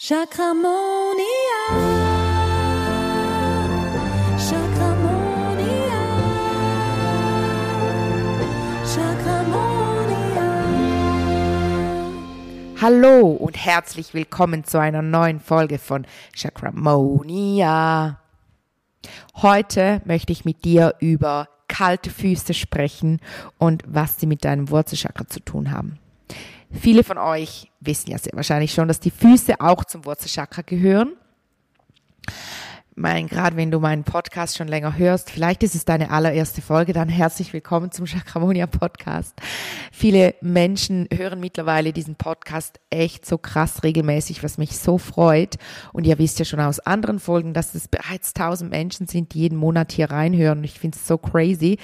Chakramonia. 0.00 1.18
Chakramonia. 4.38 5.98
Chakramonia. 8.94 9.64
Hallo 12.80 13.32
und 13.32 13.56
herzlich 13.56 14.14
willkommen 14.14 14.62
zu 14.62 14.78
einer 14.78 15.02
neuen 15.02 15.40
Folge 15.40 15.80
von 15.80 16.06
Chakramonia. 16.32 18.20
Heute 19.34 20.00
möchte 20.04 20.30
ich 20.30 20.44
mit 20.44 20.64
dir 20.64 20.94
über 21.00 21.48
kalte 21.66 22.10
Füße 22.10 22.54
sprechen 22.54 23.18
und 23.58 23.82
was 23.84 24.20
sie 24.20 24.28
mit 24.28 24.44
deinem 24.44 24.70
Wurzelchakra 24.70 25.26
zu 25.26 25.40
tun 25.40 25.72
haben. 25.72 25.98
Viele 26.70 27.02
von 27.02 27.18
euch 27.18 27.70
wissen 27.80 28.10
ja 28.10 28.18
sehr 28.18 28.32
wahrscheinlich 28.34 28.72
schon, 28.72 28.88
dass 28.88 29.00
die 29.00 29.10
Füße 29.10 29.60
auch 29.60 29.84
zum 29.84 30.04
Wurzelchakra 30.04 30.62
gehören. 30.62 31.14
Mein, 32.94 33.28
gerade 33.28 33.56
wenn 33.56 33.70
du 33.70 33.78
meinen 33.78 34.02
Podcast 34.02 34.56
schon 34.56 34.66
länger 34.66 34.98
hörst, 34.98 35.30
vielleicht 35.30 35.62
ist 35.62 35.76
es 35.76 35.84
deine 35.84 36.10
allererste 36.10 36.60
Folge, 36.60 36.92
dann 36.92 37.08
herzlich 37.08 37.52
willkommen 37.52 37.92
zum 37.92 38.06
Chakramonia 38.06 38.66
Podcast. 38.66 39.34
Viele 39.92 40.34
Menschen 40.40 41.06
hören 41.14 41.38
mittlerweile 41.38 41.92
diesen 41.92 42.16
Podcast 42.16 42.80
echt 42.90 43.24
so 43.24 43.38
krass 43.38 43.84
regelmäßig, 43.84 44.42
was 44.42 44.58
mich 44.58 44.76
so 44.76 44.98
freut. 44.98 45.58
Und 45.92 46.08
ihr 46.08 46.18
wisst 46.18 46.40
ja 46.40 46.44
schon 46.44 46.58
aus 46.58 46.80
anderen 46.80 47.20
Folgen, 47.20 47.54
dass 47.54 47.76
es 47.76 47.86
bereits 47.86 48.34
tausend 48.34 48.72
Menschen 48.72 49.06
sind, 49.06 49.32
die 49.32 49.42
jeden 49.42 49.58
Monat 49.58 49.92
hier 49.92 50.10
reinhören. 50.10 50.64
Ich 50.64 50.80
finde 50.80 50.98
es 50.98 51.06
so 51.06 51.18
crazy, 51.18 51.78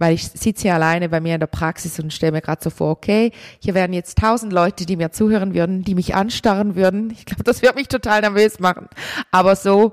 weil 0.00 0.14
ich 0.14 0.26
sitze 0.28 0.62
hier 0.62 0.74
alleine 0.74 1.10
bei 1.10 1.20
mir 1.20 1.34
in 1.34 1.40
der 1.40 1.46
Praxis 1.46 2.00
und 2.00 2.12
stelle 2.12 2.32
mir 2.32 2.40
gerade 2.40 2.64
so 2.64 2.70
vor, 2.70 2.90
okay, 2.90 3.32
hier 3.60 3.74
wären 3.74 3.92
jetzt 3.92 4.16
tausend 4.16 4.50
Leute, 4.50 4.86
die 4.86 4.96
mir 4.96 5.12
zuhören 5.12 5.54
würden, 5.54 5.84
die 5.84 5.94
mich 5.94 6.14
anstarren 6.14 6.74
würden. 6.74 7.10
Ich 7.10 7.26
glaube, 7.26 7.44
das 7.44 7.60
wird 7.60 7.76
mich 7.76 7.88
total 7.88 8.22
nervös 8.22 8.58
machen. 8.60 8.88
Aber 9.30 9.56
so 9.56 9.92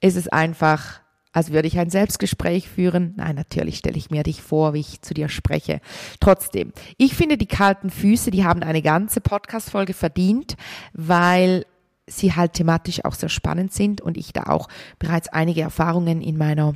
ist 0.00 0.16
es 0.16 0.26
einfach, 0.26 1.00
als 1.32 1.52
würde 1.52 1.68
ich 1.68 1.78
ein 1.78 1.90
Selbstgespräch 1.90 2.68
führen. 2.68 3.14
Nein, 3.16 3.36
natürlich 3.36 3.78
stelle 3.78 3.96
ich 3.96 4.10
mir 4.10 4.24
dich 4.24 4.42
vor, 4.42 4.74
wie 4.74 4.80
ich 4.80 5.00
zu 5.02 5.14
dir 5.14 5.28
spreche. 5.28 5.80
Trotzdem, 6.18 6.72
ich 6.98 7.14
finde 7.14 7.38
die 7.38 7.46
kalten 7.46 7.90
Füße, 7.90 8.32
die 8.32 8.44
haben 8.44 8.64
eine 8.64 8.82
ganze 8.82 9.20
Podcast-Folge 9.20 9.94
verdient, 9.94 10.56
weil 10.92 11.66
sie 12.08 12.34
halt 12.34 12.54
thematisch 12.54 13.04
auch 13.04 13.14
sehr 13.14 13.28
spannend 13.28 13.72
sind 13.72 14.00
und 14.00 14.16
ich 14.16 14.32
da 14.32 14.44
auch 14.44 14.68
bereits 14.98 15.28
einige 15.28 15.60
Erfahrungen 15.60 16.20
in 16.20 16.36
meiner 16.36 16.74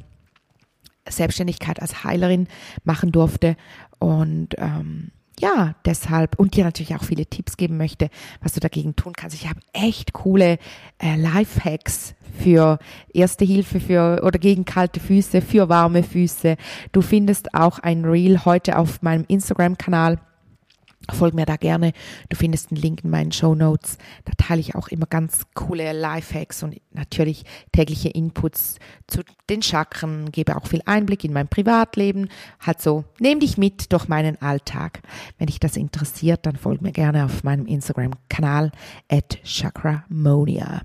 Selbstständigkeit 1.08 1.80
als 1.80 2.04
Heilerin 2.04 2.48
machen 2.84 3.12
durfte 3.12 3.56
und 3.98 4.54
ähm, 4.58 5.10
ja, 5.40 5.74
deshalb 5.86 6.38
und 6.38 6.54
dir 6.54 6.64
natürlich 6.64 6.94
auch 6.94 7.02
viele 7.02 7.24
Tipps 7.26 7.56
geben 7.56 7.78
möchte, 7.78 8.10
was 8.42 8.52
du 8.52 8.60
dagegen 8.60 8.94
tun 8.94 9.14
kannst. 9.14 9.34
Ich 9.34 9.48
habe 9.48 9.60
echt 9.72 10.12
coole 10.12 10.58
äh, 10.98 11.16
Lifehacks 11.16 12.14
für 12.38 12.78
Erste 13.12 13.44
Hilfe 13.44 13.80
für 13.80 14.22
oder 14.22 14.38
gegen 14.38 14.64
kalte 14.64 15.00
Füße, 15.00 15.40
für 15.40 15.68
warme 15.68 16.02
Füße. 16.02 16.56
Du 16.92 17.00
findest 17.00 17.54
auch 17.54 17.78
ein 17.78 18.04
Reel 18.04 18.44
heute 18.44 18.78
auf 18.78 19.02
meinem 19.02 19.24
Instagram-Kanal 19.28 20.20
Folg 21.10 21.34
mir 21.34 21.46
da 21.46 21.56
gerne. 21.56 21.92
Du 22.28 22.36
findest 22.36 22.70
einen 22.70 22.80
Link 22.80 23.04
in 23.04 23.10
meinen 23.10 23.32
Show 23.32 23.54
Notes. 23.54 23.96
Da 24.24 24.32
teile 24.36 24.60
ich 24.60 24.74
auch 24.74 24.88
immer 24.88 25.06
ganz 25.06 25.46
coole 25.54 25.92
Lifehacks 25.92 26.62
und 26.62 26.80
natürlich 26.92 27.44
tägliche 27.72 28.10
Inputs 28.10 28.76
zu 29.06 29.22
den 29.48 29.62
Chakren, 29.62 30.30
gebe 30.30 30.56
auch 30.56 30.66
viel 30.66 30.82
Einblick 30.84 31.24
in 31.24 31.32
mein 31.32 31.48
Privatleben. 31.48 32.28
Halt 32.60 32.82
so, 32.82 33.04
nehm 33.18 33.40
dich 33.40 33.56
mit 33.56 33.92
durch 33.92 34.08
meinen 34.08 34.40
Alltag. 34.42 35.00
Wenn 35.38 35.46
dich 35.46 35.58
das 35.58 35.76
interessiert, 35.76 36.44
dann 36.44 36.56
folg 36.56 36.82
mir 36.82 36.92
gerne 36.92 37.24
auf 37.24 37.44
meinem 37.44 37.66
Instagram-Kanal 37.66 38.70
at 39.08 39.38
chakramonia. 39.42 40.82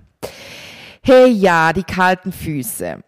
Hey 1.02 1.30
ja, 1.30 1.72
die 1.72 1.84
kalten 1.84 2.32
Füße. 2.32 3.02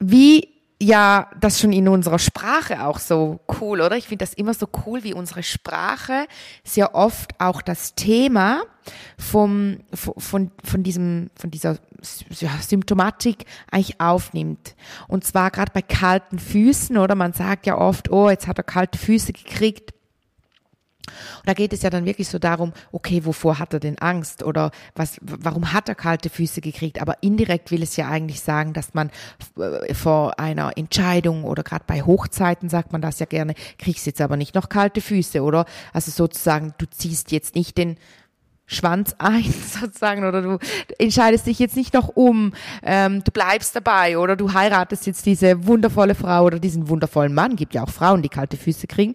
Wie 0.00 0.55
ja 0.80 1.30
das 1.40 1.60
schon 1.60 1.72
in 1.72 1.88
unserer 1.88 2.18
Sprache 2.18 2.84
auch 2.84 2.98
so 2.98 3.40
cool, 3.60 3.80
oder? 3.80 3.96
Ich 3.96 4.08
finde 4.08 4.24
das 4.24 4.34
immer 4.34 4.54
so 4.54 4.68
cool, 4.84 5.04
wie 5.04 5.14
unsere 5.14 5.42
Sprache 5.42 6.26
sehr 6.64 6.94
oft 6.94 7.40
auch 7.40 7.62
das 7.62 7.94
Thema 7.94 8.62
vom, 9.18 9.78
von, 9.94 10.50
von 10.62 10.82
diesem, 10.82 11.30
von 11.34 11.50
dieser 11.50 11.78
Symptomatik 12.02 13.46
eigentlich 13.70 14.00
aufnimmt. 14.00 14.76
Und 15.08 15.24
zwar 15.24 15.50
gerade 15.50 15.72
bei 15.72 15.82
kalten 15.82 16.38
Füßen, 16.38 16.96
oder? 16.98 17.14
Man 17.14 17.32
sagt 17.32 17.66
ja 17.66 17.78
oft, 17.78 18.10
oh, 18.10 18.28
jetzt 18.28 18.46
hat 18.46 18.58
er 18.58 18.64
kalte 18.64 18.98
Füße 18.98 19.32
gekriegt. 19.32 19.95
Und 21.06 21.46
da 21.46 21.54
geht 21.54 21.72
es 21.72 21.82
ja 21.82 21.90
dann 21.90 22.04
wirklich 22.04 22.28
so 22.28 22.38
darum, 22.38 22.72
okay, 22.92 23.24
wovor 23.24 23.58
hat 23.58 23.72
er 23.72 23.80
denn 23.80 23.98
Angst 23.98 24.42
oder 24.42 24.70
was, 24.94 25.18
warum 25.20 25.72
hat 25.72 25.88
er 25.88 25.94
kalte 25.94 26.30
Füße 26.30 26.60
gekriegt? 26.60 27.00
Aber 27.00 27.22
indirekt 27.22 27.70
will 27.70 27.82
es 27.82 27.96
ja 27.96 28.08
eigentlich 28.08 28.40
sagen, 28.40 28.72
dass 28.72 28.94
man 28.94 29.10
äh, 29.58 29.94
vor 29.94 30.38
einer 30.38 30.76
Entscheidung 30.76 31.44
oder 31.44 31.62
gerade 31.62 31.84
bei 31.86 32.02
Hochzeiten 32.02 32.68
sagt 32.68 32.92
man 32.92 33.00
das 33.00 33.18
ja 33.18 33.26
gerne, 33.26 33.54
kriegst 33.78 34.06
jetzt 34.06 34.20
aber 34.20 34.36
nicht 34.36 34.54
noch 34.54 34.68
kalte 34.68 35.00
Füße, 35.00 35.42
oder? 35.42 35.66
Also 35.92 36.10
sozusagen, 36.10 36.74
du 36.78 36.86
ziehst 36.86 37.32
jetzt 37.32 37.54
nicht 37.54 37.78
den 37.78 37.96
Schwanz 38.66 39.14
ein, 39.18 39.44
sozusagen, 39.80 40.24
oder 40.24 40.42
du 40.42 40.58
entscheidest 40.98 41.46
dich 41.46 41.58
jetzt 41.58 41.76
nicht 41.76 41.94
noch 41.94 42.08
um, 42.08 42.52
ähm, 42.82 43.22
du 43.22 43.30
bleibst 43.30 43.76
dabei, 43.76 44.18
oder 44.18 44.36
du 44.36 44.52
heiratest 44.52 45.06
jetzt 45.06 45.24
diese 45.26 45.66
wundervolle 45.66 46.14
Frau 46.14 46.44
oder 46.44 46.58
diesen 46.58 46.88
wundervollen 46.88 47.32
Mann. 47.32 47.56
Gibt 47.56 47.74
ja 47.74 47.84
auch 47.84 47.90
Frauen, 47.90 48.22
die 48.22 48.28
kalte 48.28 48.56
Füße 48.56 48.86
kriegen. 48.86 49.14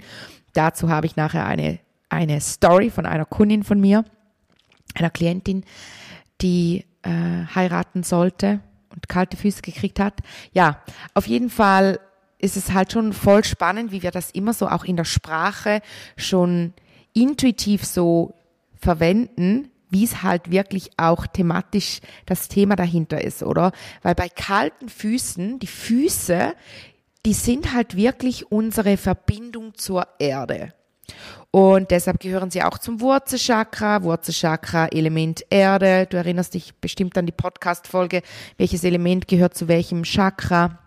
Dazu 0.54 0.90
habe 0.90 1.06
ich 1.06 1.16
nachher 1.16 1.46
eine, 1.46 1.80
eine 2.10 2.42
Story 2.42 2.90
von 2.90 3.06
einer 3.06 3.26
Kundin 3.26 3.64
von 3.64 3.80
mir, 3.80 4.06
einer 4.96 5.10
Klientin, 5.10 5.64
die 6.42 6.86
äh, 7.04 7.46
heiraten 7.56 8.04
sollte 8.04 8.60
und 8.90 9.08
kalte 9.08 9.38
Füße 9.38 9.62
gekriegt 9.62 10.00
hat. 10.00 10.20
Ja, 10.54 10.82
auf 11.14 11.28
jeden 11.28 11.50
Fall 11.50 12.00
ist 12.40 12.58
es 12.58 12.74
halt 12.74 12.92
schon 12.92 13.14
voll 13.14 13.44
spannend, 13.44 13.92
wie 13.92 14.04
wir 14.04 14.12
das 14.12 14.32
immer 14.32 14.54
so 14.54 14.68
auch 14.68 14.84
in 14.84 14.98
der 14.98 15.06
Sprache 15.06 15.82
schon 16.18 16.74
intuitiv 17.14 17.86
so 17.86 18.34
verwenden, 18.80 19.70
wie 19.90 20.04
es 20.06 20.24
halt 20.24 20.50
wirklich 20.50 20.92
auch 20.98 21.28
thematisch 21.28 22.00
das 22.26 22.48
Thema 22.48 22.76
dahinter 22.76 23.22
ist, 23.22 23.44
oder? 23.44 23.74
Weil 24.02 24.16
bei 24.16 24.30
kalten 24.30 24.90
Füßen, 24.90 25.60
die 25.60 25.68
Füße, 25.68 26.56
die 27.26 27.34
sind 27.34 27.74
halt 27.74 27.96
wirklich 27.96 28.52
unsere 28.52 28.98
Verbindung 28.98 29.76
zur 29.76 30.08
Erde. 30.20 30.74
Und 31.52 31.92
deshalb 31.92 32.20
gehören 32.20 32.50
sie 32.50 32.64
auch 32.64 32.78
zum 32.78 33.02
Wurzelchakra. 33.02 34.04
Wurzelchakra, 34.04 34.88
Element 34.88 35.44
Erde. 35.50 36.08
Du 36.10 36.18
erinnerst 36.18 36.54
dich 36.54 36.74
bestimmt 36.76 37.18
an 37.18 37.26
die 37.26 37.34
Podcast-Folge, 37.34 38.22
welches 38.58 38.84
Element 38.86 39.28
gehört 39.28 39.56
zu 39.56 39.68
welchem 39.68 40.04
Chakra. 40.04 40.80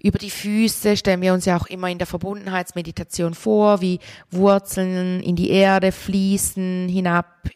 Über 0.00 0.18
die 0.18 0.30
Füße 0.30 0.96
stellen 0.96 1.20
wir 1.20 1.34
uns 1.34 1.46
ja 1.46 1.56
auch 1.56 1.66
immer 1.66 1.88
in 1.88 1.98
der 1.98 2.06
Verbundenheitsmeditation 2.06 3.34
vor, 3.34 3.80
wie 3.80 3.98
Wurzeln 4.30 5.20
in 5.20 5.34
die 5.34 5.50
Erde 5.50 5.90
fließen, 5.90 6.88
hinab, 6.88 7.48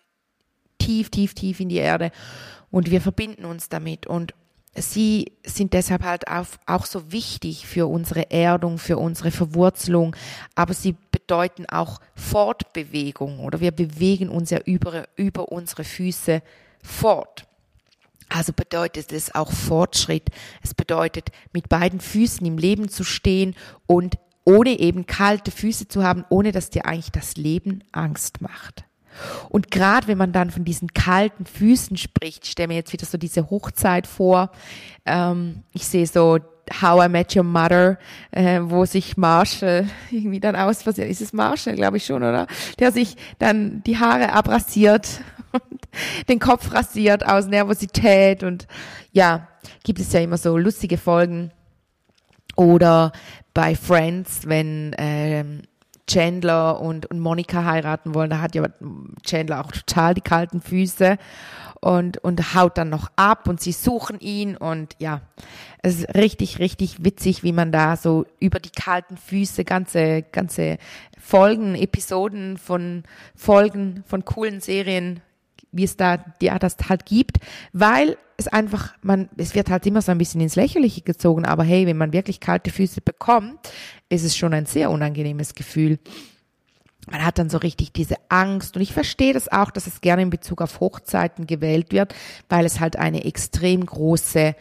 tief, 0.78 1.10
tief, 1.10 1.34
tief 1.34 1.60
in 1.60 1.68
die 1.68 1.76
Erde. 1.76 2.10
Und 2.72 2.90
wir 2.90 3.00
verbinden 3.00 3.44
uns 3.44 3.68
damit. 3.68 4.08
Und 4.08 4.34
sie 4.74 5.32
sind 5.44 5.72
deshalb 5.72 6.04
halt 6.04 6.24
auch, 6.28 6.86
so 6.86 7.12
wichtig 7.12 7.66
für 7.66 7.86
unsere 7.86 8.30
Erdung, 8.30 8.78
für 8.78 8.98
unsere 8.98 9.30
Verwurzelung, 9.30 10.14
aber 10.54 10.74
sie 10.74 10.96
bedeuten 11.10 11.66
auch 11.66 12.00
Fortbewegung 12.14 13.40
oder 13.40 13.60
wir 13.60 13.72
bewegen 13.72 14.28
uns 14.28 14.50
ja 14.50 14.58
über, 14.64 15.08
über 15.16 15.50
unsere 15.50 15.84
Füße 15.84 16.42
fort. 16.82 17.46
Also 18.28 18.52
bedeutet 18.52 19.12
es 19.12 19.34
auch 19.34 19.50
Fortschritt. 19.50 20.28
Es 20.62 20.72
bedeutet, 20.72 21.30
mit 21.52 21.68
beiden 21.68 22.00
Füßen 22.00 22.46
im 22.46 22.58
Leben 22.58 22.88
zu 22.88 23.02
stehen 23.02 23.56
und 23.86 24.18
ohne 24.44 24.78
eben 24.78 25.06
kalte 25.06 25.50
Füße 25.50 25.88
zu 25.88 26.04
haben, 26.04 26.24
ohne 26.28 26.52
dass 26.52 26.70
dir 26.70 26.86
eigentlich 26.86 27.10
das 27.10 27.36
Leben 27.36 27.82
Angst 27.92 28.40
macht. 28.40 28.84
Und 29.48 29.70
gerade 29.70 30.06
wenn 30.06 30.18
man 30.18 30.32
dann 30.32 30.50
von 30.50 30.64
diesen 30.64 30.92
kalten 30.94 31.46
Füßen 31.46 31.96
spricht, 31.96 32.44
ich 32.44 32.52
stelle 32.52 32.68
mir 32.68 32.74
jetzt 32.74 32.92
wieder 32.92 33.06
so 33.06 33.18
diese 33.18 33.50
Hochzeit 33.50 34.06
vor. 34.06 34.50
Ähm, 35.06 35.62
ich 35.72 35.86
sehe 35.86 36.06
so 36.06 36.38
How 36.80 37.04
I 37.04 37.08
Met 37.08 37.34
Your 37.34 37.42
Mother, 37.42 37.98
äh, 38.30 38.60
wo 38.62 38.84
sich 38.84 39.16
Marshall 39.16 39.88
irgendwie 40.10 40.40
dann 40.40 40.56
aus, 40.56 40.86
ist 40.86 41.20
es 41.20 41.32
Marshall, 41.32 41.74
glaube 41.74 41.96
ich 41.96 42.06
schon, 42.06 42.22
oder? 42.22 42.46
Der 42.78 42.92
sich 42.92 43.16
dann 43.38 43.82
die 43.84 43.98
Haare 43.98 44.32
abrasiert 44.32 45.20
und 45.52 45.80
den 46.28 46.38
Kopf 46.38 46.72
rasiert 46.72 47.26
aus 47.26 47.46
Nervosität 47.46 48.42
und 48.42 48.66
ja, 49.12 49.48
gibt 49.82 49.98
es 49.98 50.12
ja 50.12 50.20
immer 50.20 50.38
so 50.38 50.56
lustige 50.56 50.98
Folgen. 50.98 51.50
Oder 52.56 53.12
bei 53.54 53.74
Friends, 53.74 54.42
wenn 54.44 54.94
ähm, 54.98 55.62
Chandler 56.10 56.80
und, 56.80 57.06
und 57.06 57.20
Monika 57.20 57.64
heiraten 57.64 58.14
wollen, 58.14 58.30
da 58.30 58.40
hat 58.40 58.54
ja 58.54 58.64
Chandler 59.22 59.64
auch 59.64 59.70
total 59.70 60.14
die 60.14 60.20
kalten 60.20 60.60
Füße 60.60 61.18
und, 61.80 62.18
und 62.18 62.54
haut 62.54 62.76
dann 62.76 62.90
noch 62.90 63.10
ab 63.16 63.48
und 63.48 63.60
sie 63.60 63.72
suchen 63.72 64.18
ihn 64.20 64.56
und 64.56 64.96
ja, 64.98 65.22
es 65.82 66.00
ist 66.00 66.14
richtig, 66.14 66.58
richtig 66.58 67.04
witzig, 67.04 67.42
wie 67.42 67.52
man 67.52 67.72
da 67.72 67.96
so 67.96 68.26
über 68.40 68.58
die 68.58 68.70
kalten 68.70 69.16
Füße 69.16 69.64
ganze, 69.64 70.22
ganze 70.22 70.78
Folgen, 71.18 71.74
Episoden 71.74 72.58
von 72.58 73.04
Folgen 73.34 74.02
von 74.06 74.24
coolen 74.24 74.60
Serien 74.60 75.20
wie 75.72 75.84
es 75.84 75.96
da, 75.96 76.24
ja, 76.42 76.58
das 76.58 76.76
halt 76.88 77.06
gibt, 77.06 77.38
weil 77.72 78.16
es 78.36 78.48
einfach, 78.48 78.94
man, 79.02 79.28
es 79.36 79.54
wird 79.54 79.70
halt 79.70 79.86
immer 79.86 80.02
so 80.02 80.10
ein 80.12 80.18
bisschen 80.18 80.40
ins 80.40 80.56
Lächerliche 80.56 81.02
gezogen, 81.02 81.44
aber 81.44 81.62
hey, 81.62 81.86
wenn 81.86 81.98
man 81.98 82.12
wirklich 82.12 82.40
kalte 82.40 82.70
Füße 82.70 83.00
bekommt, 83.00 83.58
ist 84.08 84.24
es 84.24 84.36
schon 84.36 84.54
ein 84.54 84.66
sehr 84.66 84.90
unangenehmes 84.90 85.54
Gefühl. 85.54 85.98
Man 87.10 87.24
hat 87.24 87.38
dann 87.38 87.50
so 87.50 87.58
richtig 87.58 87.92
diese 87.92 88.16
Angst 88.28 88.76
und 88.76 88.82
ich 88.82 88.92
verstehe 88.92 89.32
das 89.32 89.50
auch, 89.50 89.70
dass 89.70 89.86
es 89.86 90.00
gerne 90.00 90.22
in 90.22 90.30
Bezug 90.30 90.62
auf 90.62 90.80
Hochzeiten 90.80 91.46
gewählt 91.46 91.92
wird, 91.92 92.14
weil 92.48 92.64
es 92.64 92.80
halt 92.80 92.96
eine 92.96 93.24
extrem 93.24 93.84
große 93.84 94.54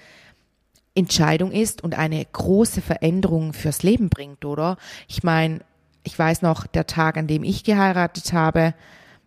Entscheidung 0.96 1.52
ist 1.52 1.84
und 1.84 1.98
eine 1.98 2.26
große 2.26 2.82
Veränderung 2.82 3.54
fürs 3.54 3.84
Leben 3.84 4.10
bringt, 4.10 4.46
oder? 4.46 4.78
Ich 5.08 5.24
meine, 5.24 5.62
ich 6.04 6.18
weiß 6.18 6.42
noch, 6.42 6.68
der 6.68 6.88
Tag, 6.88 7.18
an 7.18 7.28
dem 7.28 7.44
ich 7.44 7.64
geheiratet 7.64 8.34
habe, 8.34 8.74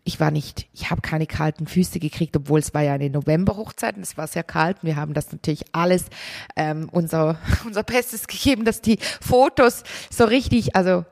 ich 0.04 0.18
war 0.18 0.30
nicht, 0.30 0.66
ich 0.72 0.90
habe 0.90 1.00
keine 1.00 1.26
kalten 1.26 1.66
Füße 1.66 2.00
gekriegt, 2.00 2.36
obwohl 2.36 2.58
es 2.58 2.74
war 2.74 2.82
ja 2.82 2.94
eine 2.94 3.08
Novemberhochzeit 3.08 3.96
und 3.96 4.02
es 4.02 4.16
war 4.16 4.26
sehr 4.26 4.42
kalt. 4.42 4.78
Und 4.82 4.88
wir 4.88 4.96
haben 4.96 5.14
das 5.14 5.30
natürlich 5.30 5.64
alles 5.72 6.06
ähm, 6.56 6.88
unser 6.90 7.38
unser 7.64 7.84
Bestes 7.84 8.26
gegeben, 8.26 8.64
dass 8.64 8.80
die 8.80 8.98
Fotos 9.20 9.84
so 10.10 10.24
richtig, 10.24 10.74
also 10.74 11.04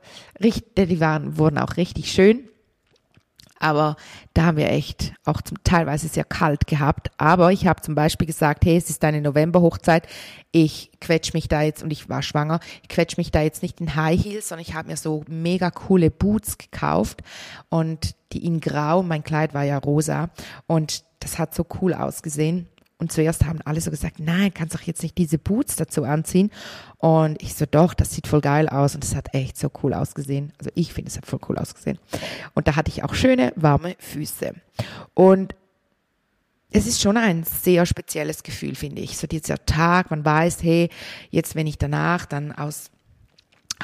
richtig, 0.43 0.75
die 0.75 0.99
waren 0.99 1.37
wurden 1.37 1.57
auch 1.57 1.77
richtig 1.77 2.11
schön. 2.11 2.50
Aber 3.61 3.95
da 4.33 4.47
haben 4.47 4.57
wir 4.57 4.69
echt 4.71 5.13
auch 5.23 5.39
zum 5.39 5.63
teilweise 5.63 6.07
sehr 6.07 6.23
kalt 6.23 6.65
gehabt. 6.65 7.11
Aber 7.17 7.51
ich 7.51 7.67
habe 7.67 7.81
zum 7.81 7.93
Beispiel 7.93 8.25
gesagt, 8.25 8.65
hey, 8.65 8.75
es 8.75 8.89
ist 8.89 9.03
eine 9.05 9.21
Novemberhochzeit. 9.21 10.07
Ich 10.51 10.89
quetsch 10.99 11.35
mich 11.35 11.47
da 11.47 11.61
jetzt, 11.61 11.83
und 11.83 11.91
ich 11.91 12.09
war 12.09 12.23
schwanger, 12.23 12.59
ich 12.81 12.89
quetsch 12.89 13.17
mich 13.17 13.29
da 13.29 13.41
jetzt 13.41 13.61
nicht 13.61 13.79
in 13.79 13.95
High 13.95 14.19
Heels, 14.19 14.49
sondern 14.49 14.65
ich 14.67 14.73
habe 14.73 14.89
mir 14.89 14.97
so 14.97 15.23
mega 15.27 15.69
coole 15.69 16.09
Boots 16.09 16.57
gekauft. 16.57 17.21
Und 17.69 18.15
die 18.33 18.45
in 18.45 18.61
grau, 18.61 19.03
mein 19.03 19.23
Kleid 19.23 19.53
war 19.53 19.63
ja 19.63 19.77
rosa. 19.77 20.31
Und 20.65 21.03
das 21.19 21.37
hat 21.37 21.53
so 21.53 21.63
cool 21.81 21.93
ausgesehen. 21.93 22.67
Und 23.01 23.11
zuerst 23.11 23.45
haben 23.45 23.59
alle 23.65 23.81
so 23.81 23.89
gesagt, 23.89 24.19
nein, 24.19 24.53
kannst 24.53 24.75
doch 24.75 24.81
jetzt 24.83 25.01
nicht 25.01 25.17
diese 25.17 25.39
Boots 25.39 25.75
dazu 25.75 26.03
anziehen. 26.03 26.51
Und 26.99 27.41
ich 27.41 27.55
so, 27.55 27.65
doch, 27.65 27.95
das 27.95 28.13
sieht 28.13 28.27
voll 28.27 28.41
geil 28.41 28.69
aus 28.69 28.93
und 28.93 29.03
es 29.03 29.15
hat 29.15 29.33
echt 29.33 29.57
so 29.57 29.71
cool 29.81 29.95
ausgesehen. 29.95 30.53
Also 30.59 30.69
ich 30.75 30.93
finde, 30.93 31.09
es 31.09 31.17
hat 31.17 31.25
voll 31.25 31.39
cool 31.49 31.57
ausgesehen. 31.57 31.97
Und 32.53 32.67
da 32.67 32.75
hatte 32.75 32.91
ich 32.91 33.03
auch 33.03 33.15
schöne, 33.15 33.53
warme 33.55 33.95
Füße. 33.97 34.53
Und 35.15 35.55
es 36.69 36.85
ist 36.85 37.01
schon 37.01 37.17
ein 37.17 37.43
sehr 37.43 37.87
spezielles 37.87 38.43
Gefühl, 38.43 38.75
finde 38.75 39.01
ich. 39.01 39.17
So 39.17 39.25
dieser 39.25 39.65
Tag, 39.65 40.11
man 40.11 40.23
weiß, 40.23 40.61
hey, 40.61 40.89
jetzt 41.31 41.55
wenn 41.55 41.65
ich 41.65 41.79
danach 41.79 42.27
dann 42.27 42.51
aus 42.51 42.91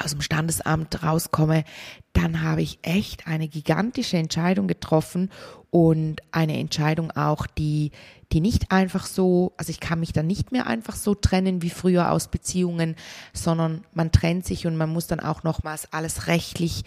aus 0.04 0.12
dem 0.12 0.22
Standesamt 0.22 1.02
rauskomme, 1.02 1.64
dann 2.12 2.42
habe 2.42 2.62
ich 2.62 2.78
echt 2.82 3.26
eine 3.26 3.48
gigantische 3.48 4.16
Entscheidung 4.16 4.66
getroffen 4.66 5.30
und 5.70 6.20
eine 6.32 6.58
Entscheidung 6.58 7.10
auch, 7.12 7.46
die 7.46 7.92
die 8.32 8.40
nicht 8.40 8.70
einfach 8.70 9.06
so, 9.06 9.52
also 9.56 9.70
ich 9.70 9.80
kann 9.80 10.00
mich 10.00 10.12
dann 10.12 10.26
nicht 10.26 10.52
mehr 10.52 10.66
einfach 10.66 10.96
so 10.96 11.14
trennen 11.14 11.62
wie 11.62 11.70
früher 11.70 12.10
aus 12.10 12.28
Beziehungen, 12.28 12.94
sondern 13.32 13.84
man 13.94 14.12
trennt 14.12 14.44
sich 14.44 14.66
und 14.66 14.76
man 14.76 14.90
muss 14.90 15.06
dann 15.06 15.20
auch 15.20 15.44
nochmals 15.44 15.92
alles 15.92 16.26
rechtlich, 16.26 16.84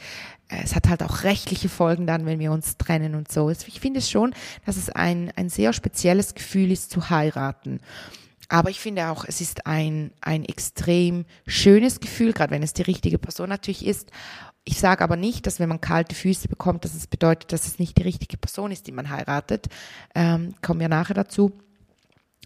äh, 0.50 0.62
es 0.64 0.76
hat 0.76 0.88
halt 0.88 1.02
auch 1.02 1.24
rechtliche 1.24 1.70
Folgen 1.70 2.06
dann, 2.06 2.26
wenn 2.26 2.40
wir 2.40 2.52
uns 2.52 2.78
trennen 2.78 3.16
und 3.16 3.32
so. 3.32 3.50
Ich 3.50 3.80
finde 3.80 4.00
es 4.00 4.12
schon, 4.12 4.36
dass 4.66 4.78
es 4.78 4.90
ein, 4.90 5.32
ein 5.36 5.50
sehr 5.50 5.74
spezielles 5.74 6.36
Gefühl 6.36 6.72
ist 6.72 6.92
zu 6.92 7.10
heiraten. 7.10 7.80
Aber 8.52 8.70
ich 8.70 8.82
finde 8.82 9.08
auch, 9.08 9.24
es 9.24 9.40
ist 9.40 9.66
ein, 9.66 10.12
ein 10.20 10.44
extrem 10.44 11.24
schönes 11.48 12.02
Gefühl, 12.02 12.34
gerade 12.34 12.52
wenn 12.52 12.64
es 12.64 12.74
die 12.74 12.82
richtige 12.82 13.18
Person 13.18 13.48
natürlich 13.48 13.86
ist. 13.86 14.12
Ich 14.66 14.78
sage 14.78 15.06
aber 15.06 15.16
nicht, 15.16 15.48
dass 15.48 15.62
wenn 15.62 15.70
man 15.70 15.80
kalte 15.80 16.16
Füße 16.16 16.50
bekommt, 16.50 16.84
dass 16.84 16.94
es 16.94 17.08
bedeutet, 17.08 17.54
dass 17.54 17.66
es 17.66 17.80
nicht 17.80 17.98
die 17.98 18.04
richtige 18.04 18.36
Person 18.36 18.74
ist, 18.74 18.88
die 18.88 18.92
man 18.92 19.10
heiratet. 19.10 19.68
Ähm, 20.16 20.54
kommen 20.62 20.82
wir 20.82 20.90
nachher 20.90 21.14
dazu. 21.14 21.54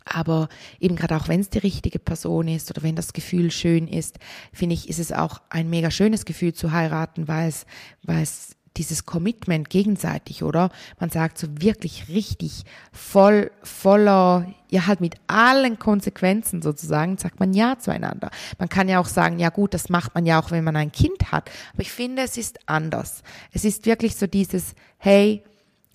Aber 0.06 0.48
eben 0.80 0.96
gerade 0.96 1.18
auch 1.18 1.28
wenn 1.28 1.40
es 1.40 1.50
die 1.50 1.58
richtige 1.58 1.98
Person 1.98 2.50
ist 2.50 2.70
oder 2.70 2.84
wenn 2.84 2.96
das 2.96 3.14
Gefühl 3.14 3.50
schön 3.50 3.88
ist, 3.88 4.20
finde 4.54 4.76
ich, 4.76 4.88
ist 4.88 5.00
es 5.00 5.12
auch 5.12 5.42
ein 5.50 5.72
mega 5.72 5.90
schönes 5.90 6.26
Gefühl 6.26 6.54
zu 6.54 6.72
heiraten, 6.72 7.28
weil 7.28 7.50
es, 7.50 7.66
weil 8.04 8.22
es 8.22 8.56
dieses 8.78 9.06
Commitment 9.06 9.70
gegenseitig, 9.70 10.44
oder? 10.44 10.70
Man 11.00 11.10
sagt 11.10 11.38
so 11.38 11.48
wirklich 11.60 12.10
richtig 12.10 12.64
voll, 12.92 13.52
voller, 13.64 14.54
ja 14.70 14.88
halt 14.88 15.02
mit 15.02 15.16
allen 15.28 15.80
Konsequenzen 15.80 16.62
sozusagen, 16.62 17.18
sagt 17.18 17.40
man 17.40 17.54
Ja 17.54 17.78
zueinander. 17.80 18.30
Man 18.60 18.70
kann 18.70 18.90
ja 18.90 19.00
auch 19.00 19.08
sagen, 19.08 19.40
ja 19.40 19.50
gut, 19.50 19.74
das 19.74 19.90
macht 19.90 20.16
man 20.16 20.26
ja 20.26 20.40
auch, 20.40 20.52
wenn 20.52 20.64
man 20.64 20.76
ein 20.76 20.92
Kind 20.92 21.32
hat. 21.32 21.50
Aber 21.74 21.82
ich 21.82 21.92
finde, 21.92 22.24
es 22.24 22.38
ist 22.38 22.60
anders. 22.66 23.24
Es 23.52 23.66
ist 23.66 23.86
wirklich 23.86 24.16
so 24.16 24.28
dieses, 24.28 24.74
hey, 24.98 25.44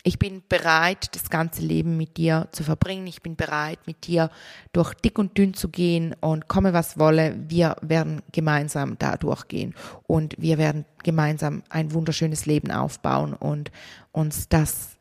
ich 0.03 0.19
bin 0.19 0.43
bereit, 0.49 1.15
das 1.15 1.29
ganze 1.29 1.63
Leben 1.63 1.97
mit 1.97 2.17
dir 2.17 2.49
zu 2.53 2.65
verbringen. 2.65 3.07
Ich 3.07 3.23
bin 3.23 3.37
bereit, 3.37 3.81
mit 3.87 4.07
dir 4.07 4.31
durch 4.73 4.95
dick 4.95 5.19
und 5.19 5.37
dünn 5.37 5.53
zu 5.55 5.69
gehen 5.69 6.15
und 6.21 6.49
komme 6.49 6.73
was 6.73 6.99
wolle. 6.99 7.37
Wir 7.49 7.77
werden 7.83 8.23
gemeinsam 8.33 8.97
da 8.99 9.17
durchgehen 9.17 9.75
und 10.07 10.35
wir 10.39 10.57
werden 10.57 10.87
gemeinsam 11.03 11.63
ein 11.69 11.93
wunderschönes 11.93 12.47
Leben 12.47 12.71
aufbauen 12.71 13.35
und 13.35 13.71
uns 14.13 14.49
das 14.49 14.97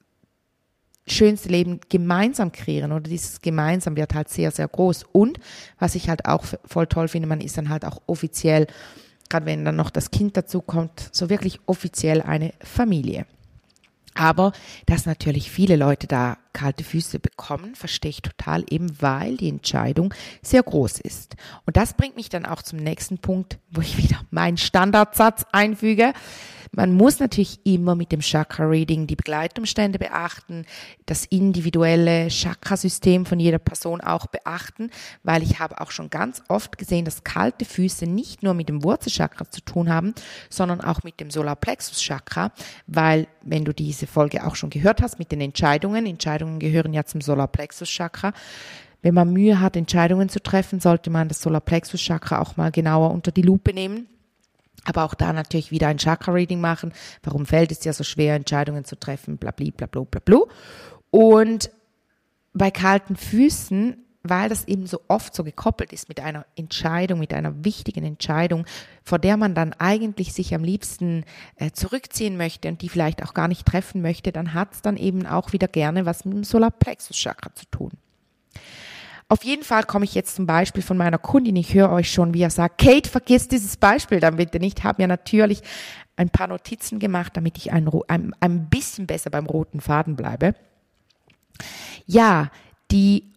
schönste 1.07 1.49
Leben 1.49 1.79
gemeinsam 1.89 2.51
kreieren 2.51 2.91
oder 2.91 3.09
dieses 3.09 3.41
gemeinsam 3.41 3.95
wird 3.95 4.13
halt 4.13 4.29
sehr, 4.29 4.51
sehr 4.51 4.67
groß. 4.67 5.05
Und 5.11 5.39
was 5.79 5.95
ich 5.95 6.09
halt 6.09 6.25
auch 6.25 6.43
voll 6.65 6.87
toll 6.87 7.07
finde, 7.07 7.27
man 7.27 7.41
ist 7.41 7.57
dann 7.57 7.69
halt 7.69 7.85
auch 7.85 8.01
offiziell, 8.05 8.67
gerade 9.29 9.45
wenn 9.45 9.65
dann 9.65 9.77
noch 9.77 9.89
das 9.89 10.11
Kind 10.11 10.35
dazu 10.35 10.61
kommt, 10.61 11.09
so 11.11 11.29
wirklich 11.29 11.59
offiziell 11.65 12.21
eine 12.21 12.53
Familie. 12.61 13.25
Aber 14.19 14.51
dass 14.85 15.05
natürlich 15.05 15.49
viele 15.49 15.77
Leute 15.77 16.05
da 16.05 16.37
kalte 16.59 16.83
Füße 16.83 17.19
bekommen, 17.19 17.73
verstehe 17.73 18.09
ich 18.09 18.21
total 18.21 18.65
eben, 18.69 19.01
weil 19.01 19.37
die 19.37 19.47
Entscheidung 19.47 20.13
sehr 20.41 20.61
groß 20.61 20.99
ist. 20.99 21.37
Und 21.65 21.77
das 21.77 21.93
bringt 21.93 22.17
mich 22.17 22.27
dann 22.27 22.45
auch 22.45 22.61
zum 22.61 22.79
nächsten 22.79 23.17
Punkt, 23.17 23.59
wo 23.71 23.79
ich 23.79 23.97
wieder 23.97 24.19
meinen 24.29 24.57
Standardsatz 24.57 25.45
einfüge. 25.53 26.11
Man 26.71 26.93
muss 26.93 27.19
natürlich 27.19 27.59
immer 27.65 27.95
mit 27.95 28.11
dem 28.11 28.19
Chakra-Reading 28.19 29.07
die 29.07 29.15
Begleitumstände 29.15 29.97
beachten, 29.97 30.65
das 31.07 31.25
individuelle 31.25 32.27
Chakra-System 32.27 33.25
von 33.25 33.39
jeder 33.39 33.57
Person 33.57 34.01
auch 34.01 34.27
beachten, 34.27 34.91
weil 35.23 35.41
ich 35.41 35.59
habe 35.59 35.81
auch 35.81 35.89
schon 35.89 36.11
ganz 36.11 36.43
oft 36.47 36.77
gesehen, 36.77 37.05
dass 37.05 37.23
kalte 37.23 37.65
Füße 37.65 38.05
nicht 38.05 38.43
nur 38.43 38.53
mit 38.53 38.69
dem 38.69 38.83
Wurzelchakra 38.83 39.49
zu 39.49 39.61
tun 39.61 39.89
haben, 39.89 40.13
sondern 40.49 40.81
auch 40.81 41.03
mit 41.03 41.19
dem 41.19 41.31
Solarplexus-Chakra, 41.31 42.51
weil 42.85 43.27
wenn 43.41 43.65
du 43.65 43.73
diese 43.73 44.05
Folge 44.05 44.45
auch 44.45 44.55
schon 44.55 44.69
gehört 44.69 45.01
hast 45.01 45.17
mit 45.17 45.31
den 45.31 45.41
Entscheidungen, 45.41 46.05
Entscheidungen 46.05 46.48
gehören 46.57 46.93
ja 46.93 47.05
zum 47.05 47.21
Solarplexus-Chakra, 47.21 48.33
wenn 49.03 49.13
man 49.13 49.31
Mühe 49.31 49.59
hat, 49.61 49.77
Entscheidungen 49.77 50.29
zu 50.29 50.41
treffen, 50.41 50.79
sollte 50.79 51.11
man 51.11 51.27
das 51.27 51.41
Solarplexus-Chakra 51.41 52.39
auch 52.39 52.57
mal 52.57 52.71
genauer 52.71 53.11
unter 53.11 53.31
die 53.31 53.43
Lupe 53.43 53.73
nehmen 53.73 54.07
aber 54.85 55.03
auch 55.03 55.13
da 55.13 55.33
natürlich 55.33 55.71
wieder 55.71 55.87
ein 55.87 55.97
Chakra-Reading 55.97 56.59
machen. 56.61 56.93
Warum 57.23 57.45
fällt 57.45 57.71
es 57.71 57.79
dir 57.79 57.93
so 57.93 58.03
schwer, 58.03 58.35
Entscheidungen 58.35 58.85
zu 58.85 58.97
treffen? 58.97 59.37
Blabli, 59.37 59.71
blablu, 59.71 60.05
blablu. 60.05 60.47
Und 61.11 61.71
bei 62.53 62.71
kalten 62.71 63.15
Füßen, 63.15 63.97
weil 64.23 64.49
das 64.49 64.67
eben 64.67 64.85
so 64.85 65.01
oft 65.07 65.33
so 65.33 65.43
gekoppelt 65.43 65.93
ist 65.93 66.09
mit 66.09 66.19
einer 66.19 66.45
Entscheidung, 66.55 67.19
mit 67.19 67.33
einer 67.33 67.63
wichtigen 67.63 68.03
Entscheidung, 68.03 68.65
vor 69.03 69.17
der 69.19 69.37
man 69.37 69.55
dann 69.55 69.73
eigentlich 69.73 70.33
sich 70.33 70.53
am 70.53 70.63
liebsten 70.63 71.23
äh, 71.55 71.71
zurückziehen 71.71 72.35
möchte 72.35 72.67
und 72.67 72.81
die 72.81 72.89
vielleicht 72.89 73.23
auch 73.23 73.33
gar 73.33 73.47
nicht 73.47 73.65
treffen 73.65 74.01
möchte, 74.01 74.31
dann 74.31 74.53
hat 74.53 74.73
es 74.73 74.81
dann 74.81 74.97
eben 74.97 75.25
auch 75.25 75.53
wieder 75.53 75.67
gerne 75.67 76.05
was 76.05 76.25
mit 76.25 76.33
dem 76.33 76.43
Solarplexus-Chakra 76.43 77.55
zu 77.55 77.65
tun. 77.71 77.91
Auf 79.31 79.43
jeden 79.43 79.63
Fall 79.63 79.83
komme 79.83 80.05
ich 80.05 80.15
jetzt 80.15 80.35
zum 80.35 80.47
Beispiel 80.47 80.81
von 80.81 80.97
meiner 80.97 81.19
Kundin. 81.19 81.55
Ich 81.55 81.75
höre 81.75 81.91
euch 81.91 82.11
schon, 82.11 82.33
wie 82.33 82.41
er 82.41 82.49
sagt, 82.49 82.79
Kate, 82.79 83.07
vergiss 83.07 83.47
dieses 83.47 83.77
Beispiel 83.77 84.19
dann 84.19 84.37
bitte 84.37 84.59
nicht. 84.59 84.79
Ich 84.79 84.83
habe 84.83 85.03
mir 85.03 85.07
natürlich 85.07 85.61
ein 86.15 86.31
paar 86.31 86.47
Notizen 86.47 86.97
gemacht, 86.97 87.37
damit 87.37 87.57
ich 87.57 87.71
ein, 87.71 87.87
ein, 88.07 88.35
ein 88.39 88.69
bisschen 88.69 89.05
besser 89.05 89.29
beim 89.29 89.45
roten 89.45 89.81
Faden 89.81 90.15
bleibe. 90.15 90.55
Ja, 92.07 92.49
die 92.91 93.28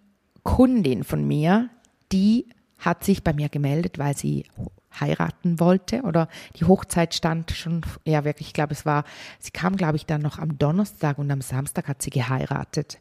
Kundin 0.42 1.04
von 1.04 1.26
mir, 1.26 1.70
die 2.10 2.48
hat 2.78 3.04
sich 3.04 3.22
bei 3.22 3.32
mir 3.32 3.48
gemeldet, 3.48 3.98
weil 3.98 4.16
sie 4.16 4.44
heiraten 4.98 5.60
wollte 5.60 6.02
oder 6.02 6.28
die 6.56 6.64
Hochzeit 6.64 7.14
stand 7.14 7.52
schon, 7.52 7.82
ja 8.04 8.24
wirklich, 8.24 8.48
ich 8.48 8.54
glaube 8.54 8.74
es 8.74 8.84
war, 8.84 9.04
sie 9.38 9.50
kam 9.50 9.76
glaube 9.76 9.96
ich 9.96 10.04
dann 10.04 10.20
noch 10.20 10.38
am 10.38 10.58
Donnerstag 10.58 11.18
und 11.18 11.30
am 11.30 11.40
Samstag 11.40 11.88
hat 11.88 12.02
sie 12.02 12.10
geheiratet. 12.10 12.98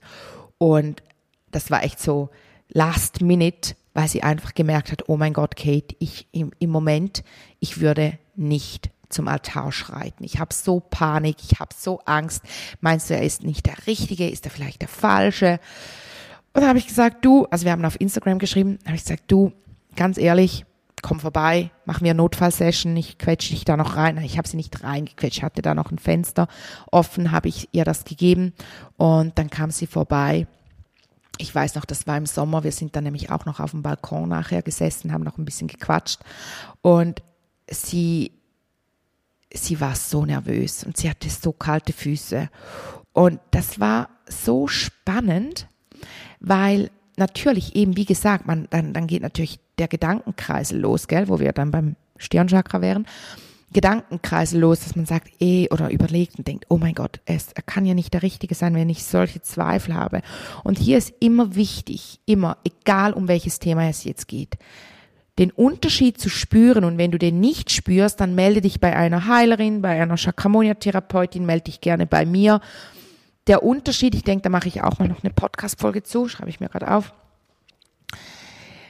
Und 0.58 1.04
das 1.50 1.72
war 1.72 1.84
echt 1.84 2.00
so, 2.00 2.30
last 2.70 3.22
minute, 3.22 3.76
weil 3.94 4.08
sie 4.08 4.24
einfach 4.24 4.54
gemerkt 4.54 4.92
hat, 4.92 5.10
oh 5.10 5.18
mein 5.18 5.34
Gott, 5.34 5.56
Kate, 5.56 5.96
ich 6.00 6.28
im, 6.32 6.52
im 6.60 6.70
Moment, 6.70 7.24
ich 7.60 7.82
würde 7.82 8.18
nicht 8.36 8.90
zum 9.10 9.28
Altar 9.28 9.72
schreiten. 9.72 10.24
Ich 10.24 10.40
habe 10.40 10.54
so 10.54 10.80
Panik, 10.80 11.38
ich 11.44 11.60
habe 11.60 11.76
so 11.78 12.00
Angst. 12.06 12.44
Meinst 12.80 13.10
du, 13.10 13.16
er 13.16 13.24
ist 13.24 13.44
nicht 13.44 13.66
der 13.66 13.88
Richtige? 13.88 14.30
Ist 14.30 14.46
er 14.46 14.52
vielleicht 14.52 14.82
der 14.82 14.88
Falsche? 14.88 15.60
Und 16.54 16.62
dann 16.62 16.68
habe 16.68 16.80
ich 16.80 16.88
gesagt, 16.88 17.24
du, 17.24 17.46
also 17.46 17.66
wir 17.66 17.72
haben 17.72 17.86
auf 17.86 18.00
Instagram 18.00 18.40
geschrieben, 18.40 18.80
habe 18.86 18.96
ich 18.96 19.04
gesagt, 19.04 19.24
du, 19.28 19.54
ganz 19.96 20.18
ehrlich, 20.18 20.66
komm 21.02 21.20
vorbei, 21.20 21.72
machen 21.86 22.06
wir 22.06 22.14
Notfallsession, 22.14 22.96
ich 22.96 23.18
quetsche 23.18 23.52
dich 23.52 23.66
da 23.66 23.78
noch 23.78 23.96
rein. 23.96 24.18
Ich 24.18 24.38
habe 24.38 24.48
sie 24.48 24.58
nicht 24.58 24.84
reingequetscht, 24.84 25.44
hatte 25.44 25.62
da 25.62 25.74
noch 25.74 25.92
ein 25.92 25.98
Fenster 25.98 26.48
offen, 26.92 27.32
habe 27.32 27.48
ich 27.48 27.70
ihr 27.72 27.86
das 27.86 28.06
gegeben 28.06 28.54
und 28.98 29.38
dann 29.38 29.50
kam 29.50 29.72
sie 29.72 29.88
vorbei. 29.88 30.48
Ich 31.38 31.54
weiß 31.54 31.76
noch, 31.76 31.86
das 31.86 32.06
war 32.06 32.18
im 32.18 32.26
Sommer, 32.26 32.64
wir 32.64 32.72
sind 32.72 32.96
dann 32.96 33.04
nämlich 33.04 33.32
auch 33.32 33.46
noch 33.46 33.60
auf 33.60 33.72
dem 33.72 33.82
Balkon 33.82 34.30
nachher 34.30 34.62
gesessen, 34.62 35.12
haben 35.12 35.24
noch 35.24 35.38
ein 35.38 35.46
bisschen 35.46 35.68
gequatscht 35.68 36.20
und 36.82 37.24
sie, 37.70 38.32
sie 39.52 39.80
war 39.80 39.96
so 39.96 40.26
nervös 40.26 40.84
und 40.84 40.98
sie 40.98 41.10
hatte 41.10 41.30
so 41.30 41.52
kalte 41.52 41.94
Füße 41.94 42.50
und 43.14 43.40
das 43.52 43.80
war 43.80 44.10
so 44.28 44.68
spannend, 44.68 45.68
weil 46.42 46.90
natürlich 47.18 47.76
eben, 47.76 47.96
wie 47.96 48.06
gesagt, 48.06 48.48
man, 48.48 48.68
dann, 48.72 48.94
dann 48.94 49.08
geht 49.08 49.22
natürlich 49.22 49.60
der 49.78 49.88
Gedankenkreisel 49.88 50.80
los, 50.80 51.08
gell, 51.08 51.30
wo 51.30 51.40
wir 51.40 51.54
dann 51.54 51.72
beim 51.72 51.96
Stirnchakra 52.18 52.82
wären. 52.82 53.06
Gedankenkreisel 53.74 54.60
los, 54.60 54.82
dass 54.82 54.98
man 54.98 55.06
sagt, 55.06 55.32
eh, 55.40 55.70
oder 55.70 55.92
überlegt 55.92 56.38
und 56.38 56.46
denkt, 56.46 56.66
oh 56.68 56.78
mein 56.78 56.94
Gott, 56.94 57.22
es 57.26 57.54
kann 57.66 57.86
ja 57.86 57.94
nicht 57.94 58.14
der 58.14 58.24
Richtige 58.24 58.54
sein, 58.54 58.76
wenn 58.76 58.90
ich 58.90 59.06
solche 59.06 59.42
Zweifel 59.42 59.96
habe. 59.96 60.22
Und 60.66 60.78
hier 60.78 60.98
ist 60.98 61.14
immer 61.22 61.56
wichtig, 61.56 62.20
immer, 62.26 62.58
egal 62.66 63.14
um 63.14 63.30
welches 63.30 63.60
Thema 63.60 63.88
es 63.88 64.04
jetzt 64.04 64.28
geht, 64.28 64.58
den 65.40 65.52
Unterschied 65.52 66.20
zu 66.20 66.28
spüren. 66.28 66.84
Und 66.84 66.98
wenn 66.98 67.12
du 67.12 67.18
den 67.18 67.40
nicht 67.40 67.72
spürst, 67.72 68.20
dann 68.20 68.36
melde 68.36 68.60
dich 68.60 68.82
bei 68.82 68.94
einer 68.94 69.28
Heilerin, 69.28 69.82
bei 69.82 70.02
einer 70.02 70.18
Chakramonia-Therapeutin, 70.18 71.46
melde 71.46 71.66
dich 71.66 71.80
gerne 71.80 72.06
bei 72.06 72.26
mir 72.26 72.60
der 73.48 73.64
Unterschied, 73.64 74.16
ich 74.16 74.24
denke, 74.24 74.44
da 74.44 74.50
mache 74.50 74.68
ich 74.68 74.82
auch 74.82 75.00
mal 75.00 75.08
noch 75.08 75.24
eine 75.24 75.34
Podcast-Folge 75.34 76.04
zu, 76.04 76.28
schreibe 76.28 76.50
ich 76.50 76.60
mir 76.60 76.70
gerade 76.70 76.92
auf. 76.92 77.14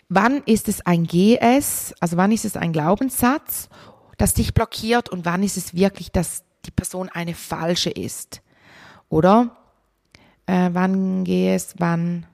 Wann 0.10 0.44
ist 0.44 0.68
es 0.68 0.86
ein 0.86 1.06
GS, 1.06 1.94
also 2.02 2.18
wann 2.18 2.32
ist 2.32 2.44
es 2.44 2.58
ein 2.58 2.74
Glaubenssatz, 2.74 3.70
das 4.18 4.34
dich 4.34 4.54
blockiert 4.54 5.10
und 5.10 5.26
wann 5.26 5.42
ist 5.42 5.56
es 5.56 5.74
wirklich, 5.74 6.12
dass 6.12 6.44
die 6.66 6.72
Person 6.72 7.08
eine 7.10 7.34
falsche 7.34 7.90
ist? 7.90 8.42
Oder 9.08 9.56
äh, 10.48 10.70
wann 10.74 11.24
GS, 11.24 11.76
wann? 11.78 12.26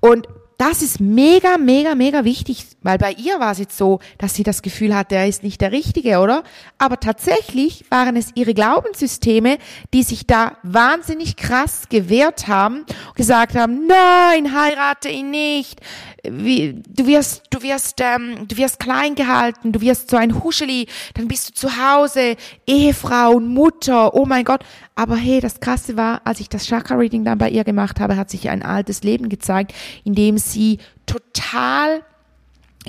Und 0.00 0.28
das 0.58 0.82
ist 0.82 1.00
mega, 1.00 1.58
mega, 1.58 1.94
mega 1.94 2.24
wichtig, 2.24 2.66
weil 2.82 2.98
bei 2.98 3.12
ihr 3.12 3.40
war 3.40 3.52
es 3.52 3.58
jetzt 3.58 3.76
so, 3.76 4.00
dass 4.18 4.34
sie 4.34 4.42
das 4.42 4.62
Gefühl 4.62 4.94
hatte, 4.94 5.16
er 5.16 5.26
ist 5.26 5.42
nicht 5.42 5.60
der 5.60 5.72
Richtige, 5.72 6.18
oder? 6.18 6.44
Aber 6.78 7.00
tatsächlich 7.00 7.84
waren 7.90 8.16
es 8.16 8.30
ihre 8.34 8.54
Glaubenssysteme, 8.54 9.58
die 9.92 10.02
sich 10.02 10.26
da 10.26 10.56
wahnsinnig 10.62 11.36
krass 11.36 11.88
gewehrt 11.88 12.46
haben 12.46 12.84
gesagt 13.14 13.56
haben, 13.56 13.86
nein, 13.86 14.54
heirate 14.54 15.08
ihn 15.08 15.30
nicht, 15.30 15.80
wie, 16.22 16.82
du 16.88 17.06
wirst, 17.06 17.42
du 17.50 17.62
wirst, 17.62 18.00
ähm, 18.00 18.48
du 18.48 18.56
wirst 18.56 18.78
klein 18.78 19.14
gehalten, 19.14 19.72
du 19.72 19.80
wirst 19.80 20.10
so 20.10 20.16
ein 20.16 20.42
Huscheli, 20.42 20.86
dann 21.14 21.28
bist 21.28 21.48
du 21.48 21.54
zu 21.54 21.76
Hause, 21.76 22.36
Ehefrau 22.66 23.32
und 23.32 23.48
Mutter, 23.48 24.14
oh 24.14 24.24
mein 24.24 24.44
Gott. 24.44 24.60
Aber 24.96 25.16
hey, 25.16 25.40
das 25.40 25.58
Krasse 25.58 25.96
war, 25.96 26.20
als 26.24 26.38
ich 26.38 26.48
das 26.48 26.66
Chakra-Reading 26.66 27.24
dann 27.24 27.38
bei 27.38 27.50
ihr 27.50 27.64
gemacht 27.64 27.98
habe, 27.98 28.16
hat 28.16 28.30
sich 28.30 28.48
ein 28.48 28.62
altes 28.62 29.02
Leben 29.02 29.28
gezeigt, 29.28 29.74
in 30.04 30.14
dem 30.14 30.38
sie 30.52 30.78
total 31.06 32.02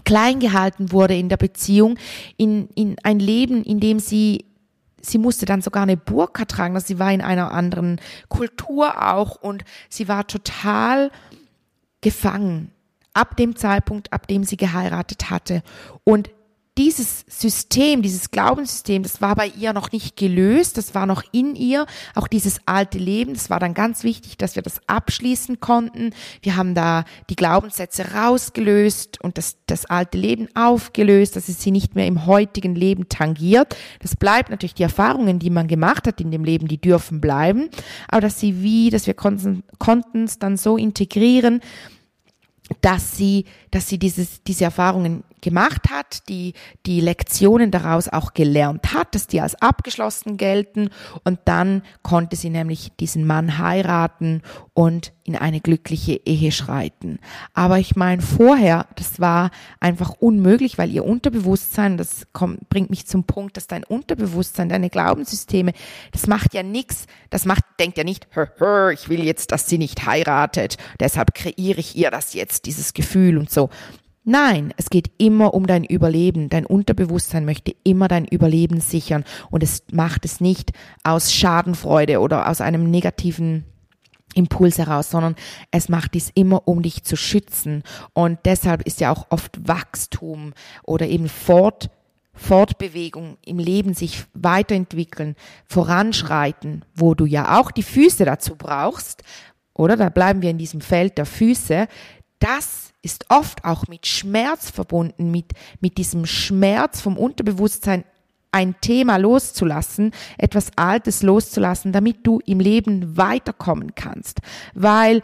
klein 0.03 0.39
gehalten 0.39 0.91
wurde 0.91 1.15
in 1.15 1.29
der 1.29 1.37
Beziehung, 1.37 1.97
in, 2.37 2.67
in 2.75 2.97
ein 3.03 3.19
Leben, 3.19 3.63
in 3.63 3.79
dem 3.79 3.99
sie 3.99 4.45
sie 5.01 5.17
musste 5.19 5.45
dann 5.45 5.61
sogar 5.61 5.83
eine 5.83 5.97
Burka 5.97 6.45
tragen, 6.45 6.73
dass 6.73 6.87
sie 6.87 6.97
war 6.97 7.13
in 7.13 7.21
einer 7.21 7.51
anderen 7.51 8.01
Kultur 8.27 9.13
auch 9.13 9.35
und 9.35 9.63
sie 9.87 10.07
war 10.07 10.25
total 10.25 11.11
gefangen 12.01 12.71
ab 13.13 13.37
dem 13.37 13.55
Zeitpunkt, 13.55 14.11
ab 14.13 14.27
dem 14.27 14.43
sie 14.43 14.57
geheiratet 14.57 15.29
hatte. 15.29 15.63
Und 16.03 16.29
dieses 16.77 17.23
System, 17.29 18.01
dieses 18.01 18.31
Glaubenssystem, 18.31 19.03
das 19.03 19.21
war 19.21 19.35
bei 19.35 19.47
ihr 19.47 19.71
noch 19.71 19.93
nicht 19.93 20.17
gelöst, 20.17 20.77
das 20.77 20.93
war 20.93 21.05
noch 21.05 21.23
in 21.31 21.55
ihr, 21.55 21.85
auch 22.15 22.27
dieses 22.27 22.59
alte 22.65 22.97
Leben, 22.97 23.33
das 23.33 23.49
war 23.49 23.61
dann 23.61 23.73
ganz 23.73 24.03
wichtig, 24.03 24.37
dass 24.37 24.57
wir 24.57 24.61
das 24.61 24.81
abschließen 24.87 25.61
konnten. 25.61 26.13
Wir 26.41 26.57
haben 26.57 26.75
da 26.75 27.05
die 27.29 27.37
Glaubenssätze 27.37 28.13
rausgelöst 28.13 29.21
und 29.21 29.37
das, 29.37 29.55
das 29.67 29.85
alte 29.85 30.17
Leben 30.17 30.49
aufgelöst, 30.53 31.37
dass 31.37 31.47
es 31.47 31.61
sie 31.61 31.71
nicht 31.71 31.95
mehr 31.95 32.07
im 32.07 32.25
heutigen 32.25 32.75
Leben 32.75 33.07
tangiert. 33.07 33.77
Das 34.01 34.17
bleibt 34.17 34.49
natürlich 34.49 34.75
die 34.75 34.83
Erfahrungen, 34.83 35.39
die 35.39 35.49
man 35.49 35.67
gemacht 35.67 36.07
hat 36.07 36.19
in 36.19 36.31
dem 36.31 36.43
Leben, 36.43 36.67
die 36.67 36.81
dürfen 36.81 37.21
bleiben, 37.21 37.69
aber 38.09 38.21
dass 38.21 38.39
sie 38.39 38.61
wie, 38.61 38.89
dass 38.89 39.07
wir 39.07 39.13
konnten, 39.13 39.63
es 40.25 40.39
dann 40.39 40.57
so 40.57 40.75
integrieren, 40.75 41.61
dass 42.81 43.15
sie, 43.15 43.45
dass 43.71 43.87
sie 43.87 43.99
dieses, 43.99 44.43
diese 44.43 44.65
Erfahrungen 44.65 45.23
gemacht 45.45 45.91
hat, 45.91 46.27
die, 46.27 46.53
die 46.87 46.99
Lektionen 46.99 47.69
daraus 47.69 48.09
auch 48.09 48.33
gelernt 48.33 48.95
hat, 48.95 49.13
dass 49.13 49.27
die 49.27 49.41
als 49.41 49.61
abgeschlossen 49.61 50.37
gelten 50.37 50.89
und 51.23 51.39
dann 51.45 51.83
konnte 52.01 52.35
sie 52.35 52.49
nämlich 52.49 52.91
diesen 52.99 53.27
Mann 53.27 53.59
heiraten 53.59 54.41
und 54.73 55.13
in 55.23 55.35
eine 55.35 55.61
glückliche 55.61 56.19
Ehe 56.25 56.51
schreiten. 56.51 57.19
Aber 57.53 57.77
ich 57.77 57.95
meine, 57.95 58.23
vorher, 58.23 58.87
das 58.95 59.19
war 59.19 59.51
einfach 59.79 60.15
unmöglich, 60.19 60.79
weil 60.79 60.91
ihr 60.91 61.05
Unterbewusstsein, 61.05 61.97
das 61.97 62.25
kommt, 62.33 62.67
bringt 62.69 62.89
mich 62.89 63.05
zum 63.05 63.23
Punkt, 63.23 63.55
dass 63.55 63.67
dein 63.67 63.83
Unterbewusstsein, 63.83 64.67
deine 64.67 64.89
Glaubenssysteme, 64.89 65.73
das 66.11 66.25
macht 66.25 66.55
ja 66.55 66.63
nichts, 66.63 67.05
das 67.29 67.45
macht, 67.45 67.63
denkt 67.79 67.99
ja 67.99 68.03
nicht, 68.03 68.27
hör, 68.31 68.51
hör, 68.57 68.91
ich 68.91 69.09
will 69.09 69.23
jetzt, 69.23 69.51
dass 69.51 69.67
sie 69.67 69.77
nicht 69.77 70.07
heiratet, 70.07 70.77
deshalb 70.99 71.35
kreiere 71.35 71.79
ich 71.79 71.95
ihr 71.95 72.09
das 72.09 72.33
jetzt, 72.33 72.65
dieses 72.65 72.93
Gefühl 72.93 73.37
und 73.37 73.51
so. 73.51 73.69
Nein, 74.27 74.73
es 74.75 74.89
geht 74.89 75.11
immer 75.19 75.53
um 75.53 75.67
dein 75.67 75.83
Überleben. 75.83 76.49
Dein 76.49 76.65
Unterbewusstsein 76.65 77.45
möchte 77.45 77.75
immer 77.83 78.07
dein 78.07 78.25
Überleben 78.25 78.81
sichern 78.81 79.23
und 79.51 79.61
es 79.61 79.83
macht 79.91 80.25
es 80.25 80.41
nicht 80.41 80.71
aus 81.03 81.31
Schadenfreude 81.31 82.19
oder 82.19 82.49
aus 82.49 82.59
einem 82.59 82.89
negativen 82.89 83.65
Impuls 84.33 84.79
heraus, 84.79 85.11
sondern 85.11 85.35
es 85.69 85.89
macht 85.89 86.15
dies 86.15 86.31
immer, 86.33 86.67
um 86.67 86.81
dich 86.81 87.03
zu 87.03 87.15
schützen. 87.15 87.83
Und 88.13 88.39
deshalb 88.45 88.81
ist 88.81 88.99
ja 88.99 89.11
auch 89.11 89.27
oft 89.29 89.67
Wachstum 89.67 90.53
oder 90.83 91.07
eben 91.07 91.29
Fort, 91.29 91.91
Fortbewegung 92.33 93.37
im 93.45 93.59
Leben, 93.59 93.93
sich 93.93 94.25
weiterentwickeln, 94.33 95.35
voranschreiten, 95.67 96.83
wo 96.95 97.13
du 97.13 97.25
ja 97.25 97.59
auch 97.59 97.69
die 97.69 97.83
Füße 97.83 98.25
dazu 98.25 98.55
brauchst, 98.55 99.21
oder? 99.77 99.97
Da 99.97 100.09
bleiben 100.09 100.41
wir 100.41 100.49
in 100.49 100.57
diesem 100.57 100.81
Feld 100.81 101.17
der 101.17 101.25
Füße. 101.25 101.87
Das 102.39 102.93
ist 103.01 103.25
oft 103.29 103.63
auch 103.63 103.87
mit 103.87 104.07
Schmerz 104.07 104.69
verbunden, 104.71 105.31
mit, 105.31 105.51
mit 105.79 105.97
diesem 105.97 106.25
Schmerz 106.25 107.01
vom 107.01 107.17
Unterbewusstsein 107.17 108.03
ein 108.51 108.75
Thema 108.79 109.17
loszulassen, 109.17 110.11
etwas 110.37 110.71
Altes 110.77 111.23
loszulassen, 111.23 111.91
damit 111.91 112.25
du 112.25 112.39
im 112.45 112.61
Leben 112.61 113.17
weiterkommen 113.17 113.95
kannst. 113.95 114.39
Weil 114.73 115.21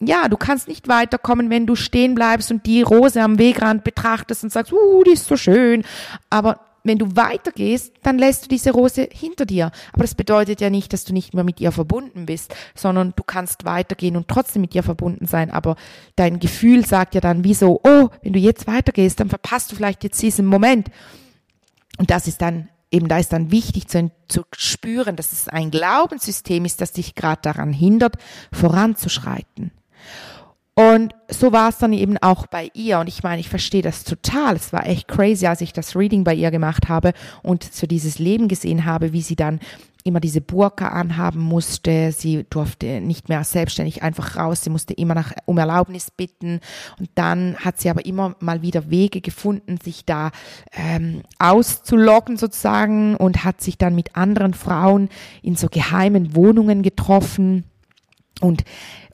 ja, 0.00 0.28
du 0.28 0.36
kannst 0.36 0.68
nicht 0.68 0.88
weiterkommen, 0.88 1.50
wenn 1.50 1.66
du 1.66 1.76
stehen 1.76 2.14
bleibst 2.14 2.50
und 2.50 2.66
die 2.66 2.82
Rose 2.82 3.22
am 3.22 3.38
Wegrand 3.38 3.84
betrachtest 3.84 4.44
und 4.44 4.50
sagst, 4.50 4.72
uh, 4.72 5.04
die 5.04 5.12
ist 5.12 5.26
so 5.26 5.36
schön. 5.36 5.84
Aber 6.30 6.60
wenn 6.84 6.98
du 6.98 7.16
weitergehst, 7.16 7.94
dann 8.02 8.18
lässt 8.18 8.44
du 8.44 8.48
diese 8.48 8.70
Rose 8.70 9.08
hinter 9.10 9.46
dir. 9.46 9.72
Aber 9.92 10.02
das 10.02 10.14
bedeutet 10.14 10.60
ja 10.60 10.70
nicht, 10.70 10.92
dass 10.92 11.04
du 11.04 11.12
nicht 11.14 11.34
mehr 11.34 11.42
mit 11.42 11.60
ihr 11.60 11.72
verbunden 11.72 12.26
bist, 12.26 12.54
sondern 12.74 13.14
du 13.16 13.22
kannst 13.22 13.64
weitergehen 13.64 14.16
und 14.16 14.28
trotzdem 14.28 14.62
mit 14.62 14.74
ihr 14.74 14.82
verbunden 14.82 15.26
sein. 15.26 15.50
Aber 15.50 15.76
dein 16.14 16.38
Gefühl 16.38 16.86
sagt 16.86 17.14
ja 17.14 17.20
dann 17.20 17.42
wieso, 17.42 17.80
oh, 17.82 18.08
wenn 18.22 18.34
du 18.34 18.38
jetzt 18.38 18.66
weitergehst, 18.66 19.18
dann 19.18 19.30
verpasst 19.30 19.72
du 19.72 19.76
vielleicht 19.76 20.04
jetzt 20.04 20.20
diesen 20.20 20.46
Moment. 20.46 20.88
Und 21.98 22.10
das 22.10 22.28
ist 22.28 22.42
dann 22.42 22.68
eben 22.90 23.08
da 23.08 23.18
ist 23.18 23.32
dann 23.32 23.50
wichtig 23.50 23.88
zu, 23.88 24.10
zu 24.28 24.44
spüren, 24.56 25.16
dass 25.16 25.32
es 25.32 25.48
ein 25.48 25.72
Glaubenssystem 25.72 26.64
ist, 26.64 26.80
das 26.80 26.92
dich 26.92 27.16
gerade 27.16 27.42
daran 27.42 27.72
hindert, 27.72 28.16
voranzuschreiten. 28.52 29.72
Und 30.74 31.14
so 31.28 31.52
war 31.52 31.68
es 31.68 31.78
dann 31.78 31.92
eben 31.92 32.18
auch 32.18 32.48
bei 32.48 32.70
ihr. 32.74 32.98
Und 32.98 33.08
ich 33.08 33.22
meine, 33.22 33.40
ich 33.40 33.48
verstehe 33.48 33.82
das 33.82 34.02
total. 34.02 34.56
Es 34.56 34.72
war 34.72 34.86
echt 34.86 35.06
crazy, 35.06 35.46
als 35.46 35.60
ich 35.60 35.72
das 35.72 35.94
Reading 35.94 36.24
bei 36.24 36.34
ihr 36.34 36.50
gemacht 36.50 36.88
habe 36.88 37.12
und 37.42 37.62
so 37.62 37.86
dieses 37.86 38.18
Leben 38.18 38.48
gesehen 38.48 38.84
habe, 38.84 39.12
wie 39.12 39.22
sie 39.22 39.36
dann 39.36 39.60
immer 40.06 40.20
diese 40.20 40.42
Burka 40.42 40.88
anhaben 40.88 41.40
musste. 41.40 42.12
Sie 42.12 42.44
durfte 42.50 43.00
nicht 43.00 43.28
mehr 43.28 43.42
selbstständig 43.42 44.02
einfach 44.02 44.36
raus. 44.36 44.62
Sie 44.62 44.70
musste 44.70 44.92
immer 44.94 45.14
nach, 45.14 45.32
um 45.46 45.56
Erlaubnis 45.56 46.10
bitten. 46.10 46.60
Und 46.98 47.08
dann 47.14 47.56
hat 47.56 47.80
sie 47.80 47.88
aber 47.88 48.04
immer 48.04 48.36
mal 48.40 48.60
wieder 48.60 48.90
Wege 48.90 49.22
gefunden, 49.22 49.78
sich 49.82 50.04
da 50.04 50.30
ähm, 50.72 51.22
auszuloggen 51.38 52.36
sozusagen 52.36 53.16
und 53.16 53.44
hat 53.44 53.62
sich 53.62 53.78
dann 53.78 53.94
mit 53.94 54.14
anderen 54.14 54.54
Frauen 54.54 55.08
in 55.40 55.56
so 55.56 55.68
geheimen 55.68 56.34
Wohnungen 56.34 56.82
getroffen 56.82 57.64
Und 58.40 58.64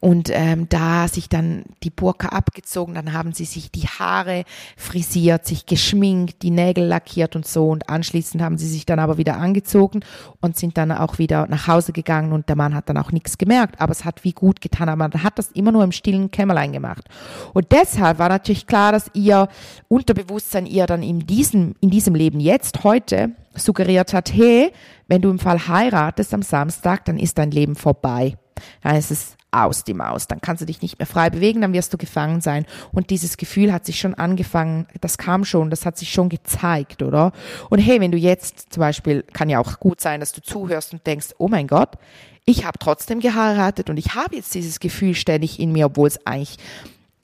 und 0.01 0.31
ähm, 0.33 0.67
da 0.71 1.09
sich 1.09 1.29
dann 1.29 1.65
die 1.83 1.91
Burka 1.91 2.29
abgezogen, 2.29 2.95
dann 2.95 3.13
haben 3.13 3.33
sie 3.33 3.45
sich 3.45 3.71
die 3.71 3.87
Haare 3.87 4.45
frisiert, 4.77 5.47
sich 5.47 5.67
geschminkt, 5.67 6.43
die 6.43 6.51
Nägel 6.51 6.87
lackiert 6.87 7.37
und 7.37 7.47
so 7.47 7.69
und 7.69 7.91
anschließend 7.91 8.43
haben 8.43 8.57
sie 8.57 8.67
sich 8.67 8.87
dann 8.87 8.99
aber 8.99 9.19
wieder 9.19 9.37
angezogen 9.37 10.01
und 10.41 10.57
sind 10.57 10.79
dann 10.79 10.91
auch 10.91 11.19
wieder 11.19 11.47
nach 11.49 11.67
Hause 11.67 11.93
gegangen 11.93 12.33
und 12.33 12.49
der 12.49 12.57
Mann 12.57 12.75
hat 12.75 12.89
dann 12.89 12.97
auch 12.97 13.13
nichts 13.13 13.37
gemerkt, 13.37 13.79
aber 13.79 13.93
es 13.93 14.07
hat 14.07 14.25
wie 14.25 14.33
gut 14.33 14.63
getan, 14.63 14.89
aber 14.89 15.09
man 15.09 15.23
hat 15.23 15.39
das 15.39 15.51
immer 15.51 15.71
nur 15.71 15.85
im 15.85 15.93
stillen 15.93 16.31
Kämmerlein 16.31 16.73
gemacht. 16.73 17.05
Und 17.53 17.71
deshalb 17.71 18.19
war 18.19 18.31
natürlich 18.31 18.67
klar, 18.67 18.93
dass 18.93 19.11
ihr 19.13 19.49
Unterbewusstsein 19.89 20.65
ihr 20.65 20.87
dann 20.87 21.03
in 21.03 21.27
diesem, 21.27 21.75
in 21.81 21.91
diesem 21.91 22.15
Leben 22.15 22.41
jetzt, 22.41 22.85
heute, 22.85 23.33
suggeriert 23.55 24.15
hat, 24.15 24.33
hey, 24.33 24.73
wenn 25.09 25.21
du 25.21 25.29
im 25.29 25.39
Fall 25.39 25.67
heiratest 25.69 26.33
am 26.33 26.43
Samstag, 26.43 27.05
dann 27.05 27.19
ist 27.19 27.37
dein 27.37 27.51
Leben 27.51 27.75
vorbei. 27.75 28.37
Dann 28.83 28.97
ist 28.97 29.11
es 29.11 29.37
aus 29.53 29.85
die 29.85 29.95
Maus. 29.95 30.27
Dann 30.27 30.41
kannst 30.41 30.63
du 30.63 30.67
dich 30.67 30.83
nicht 30.83 30.99
mehr 30.99 31.07
frei 31.07 31.31
bewegen, 31.31 31.61
dann 31.61 31.73
wirst 31.73 31.93
du 31.93 31.99
gefangen 31.99 32.41
sein. 32.41 32.67
Und 32.93 33.11
dieses 33.11 33.37
Gefühl 33.37 33.73
hat 33.73 33.87
sich 33.87 33.99
schon 33.99 34.15
angefangen, 34.15 34.87
das 35.01 35.19
kam 35.19 35.45
schon, 35.45 35.71
das 35.71 35.87
hat 35.87 35.99
sich 35.99 36.11
schon 36.11 36.29
gezeigt, 36.29 37.03
oder? 37.03 37.33
Und 37.69 37.79
hey, 37.79 38.01
wenn 38.01 38.13
du 38.13 38.19
jetzt 38.19 38.73
zum 38.73 38.81
Beispiel, 38.81 39.23
kann 39.33 39.49
ja 39.49 39.59
auch 39.59 39.81
gut 39.81 40.01
sein, 40.01 40.21
dass 40.21 40.33
du 40.33 40.43
zuhörst 40.43 40.93
und 40.93 41.07
denkst, 41.07 41.29
oh 41.39 41.49
mein 41.49 41.67
Gott, 41.67 41.97
ich 42.45 42.65
habe 42.65 42.79
trotzdem 42.79 43.21
geheiratet 43.21 43.91
und 43.91 43.97
ich 43.97 44.15
habe 44.15 44.37
jetzt 44.37 44.55
dieses 44.55 44.81
Gefühl 44.81 45.15
ständig 45.15 45.61
in 45.61 45.73
mir, 45.73 45.87
obwohl 45.87 46.09
es 46.09 46.27
eigentlich 46.27 46.57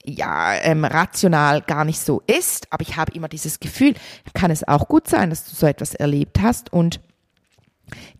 ja 0.05 0.53
ähm, 0.61 0.85
rational 0.85 1.61
gar 1.61 1.83
nicht 1.83 1.99
so 1.99 2.21
ist, 2.27 2.71
aber 2.71 2.81
ich 2.81 2.95
habe 2.95 3.11
immer 3.13 3.27
dieses 3.27 3.59
Gefühl, 3.59 3.93
kann 4.33 4.51
es 4.51 4.65
auch 4.67 4.87
gut 4.87 5.07
sein, 5.07 5.29
dass 5.29 5.45
du 5.45 5.55
so 5.55 5.67
etwas 5.67 5.95
erlebt 5.95 6.39
hast 6.41 6.71
und 6.71 7.01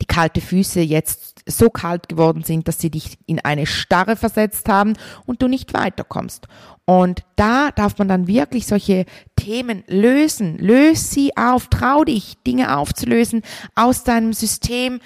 die 0.01 0.05
kalte 0.05 0.41
Füße 0.41 0.81
jetzt 0.81 1.37
so 1.48 1.70
kalt 1.70 2.10
geworden 2.10 2.44
sind, 2.44 2.68
dass 2.68 2.80
sie 2.80 2.92
dich 2.92 3.18
in 3.25 3.39
eine 3.39 3.66
Starre 3.66 4.16
versetzt 4.16 4.70
haben 4.70 4.94
und 5.25 5.42
du 5.42 5.48
nicht 5.48 5.74
weiterkommst. 5.74 6.48
Und 6.86 7.24
da 7.36 7.72
darf 7.72 7.98
man 7.98 8.08
dann 8.08 8.27
wirklich 8.27 8.68
solche 8.68 9.06
Themen 9.36 9.84
lösen. 9.88 10.58
Löse 10.58 11.04
sie 11.04 11.36
auf, 11.36 11.68
trau 11.68 12.04
dich, 12.04 12.38
Dinge 12.46 12.77
aufzulösen, 12.77 13.42
aus 13.75 14.04
deinem 14.04 14.32
System 14.34 15.00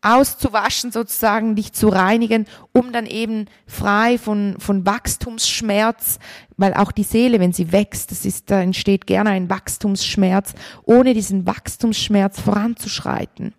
auszuwaschen, 0.00 0.92
sozusagen, 0.92 1.56
dich 1.56 1.72
zu 1.72 1.88
reinigen, 1.88 2.46
um 2.72 2.92
dann 2.92 3.06
eben 3.06 3.46
frei 3.66 4.16
von, 4.16 4.56
von 4.58 4.86
Wachstumsschmerz, 4.86 6.18
weil 6.56 6.74
auch 6.74 6.92
die 6.92 7.02
Seele, 7.02 7.40
wenn 7.40 7.52
sie 7.52 7.72
wächst, 7.72 8.10
das 8.10 8.24
ist, 8.24 8.50
da 8.50 8.60
entsteht 8.60 9.06
gerne 9.06 9.30
ein 9.30 9.50
Wachstumsschmerz, 9.50 10.54
ohne 10.84 11.14
diesen 11.14 11.46
Wachstumsschmerz 11.46 12.40
voranzuschreiten. 12.40 13.54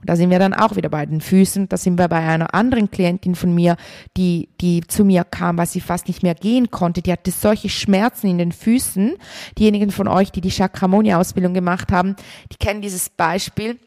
Und 0.00 0.10
da 0.10 0.16
sind 0.16 0.30
wir 0.30 0.38
dann 0.38 0.54
auch 0.54 0.76
wieder 0.76 0.88
bei 0.88 1.06
den 1.06 1.20
Füßen. 1.20 1.68
Da 1.68 1.76
sind 1.76 1.98
wir 1.98 2.08
bei 2.08 2.18
einer 2.18 2.54
anderen 2.54 2.90
Klientin 2.90 3.34
von 3.34 3.54
mir, 3.54 3.76
die, 4.16 4.48
die 4.60 4.82
zu 4.86 5.04
mir 5.04 5.24
kam, 5.24 5.58
weil 5.58 5.66
sie 5.66 5.80
fast 5.80 6.08
nicht 6.08 6.22
mehr 6.22 6.34
gehen 6.34 6.70
konnte. 6.70 7.02
Die 7.02 7.12
hatte 7.12 7.30
solche 7.30 7.68
Schmerzen 7.68 8.28
in 8.28 8.38
den 8.38 8.52
Füßen. 8.52 9.14
Diejenigen 9.58 9.90
von 9.90 10.08
euch, 10.08 10.30
die 10.30 10.40
die 10.40 10.50
Chakramonia-Ausbildung 10.50 11.54
gemacht 11.54 11.92
haben, 11.92 12.16
die 12.52 12.56
kennen 12.56 12.82
dieses 12.82 13.08
Beispiel. 13.08 13.78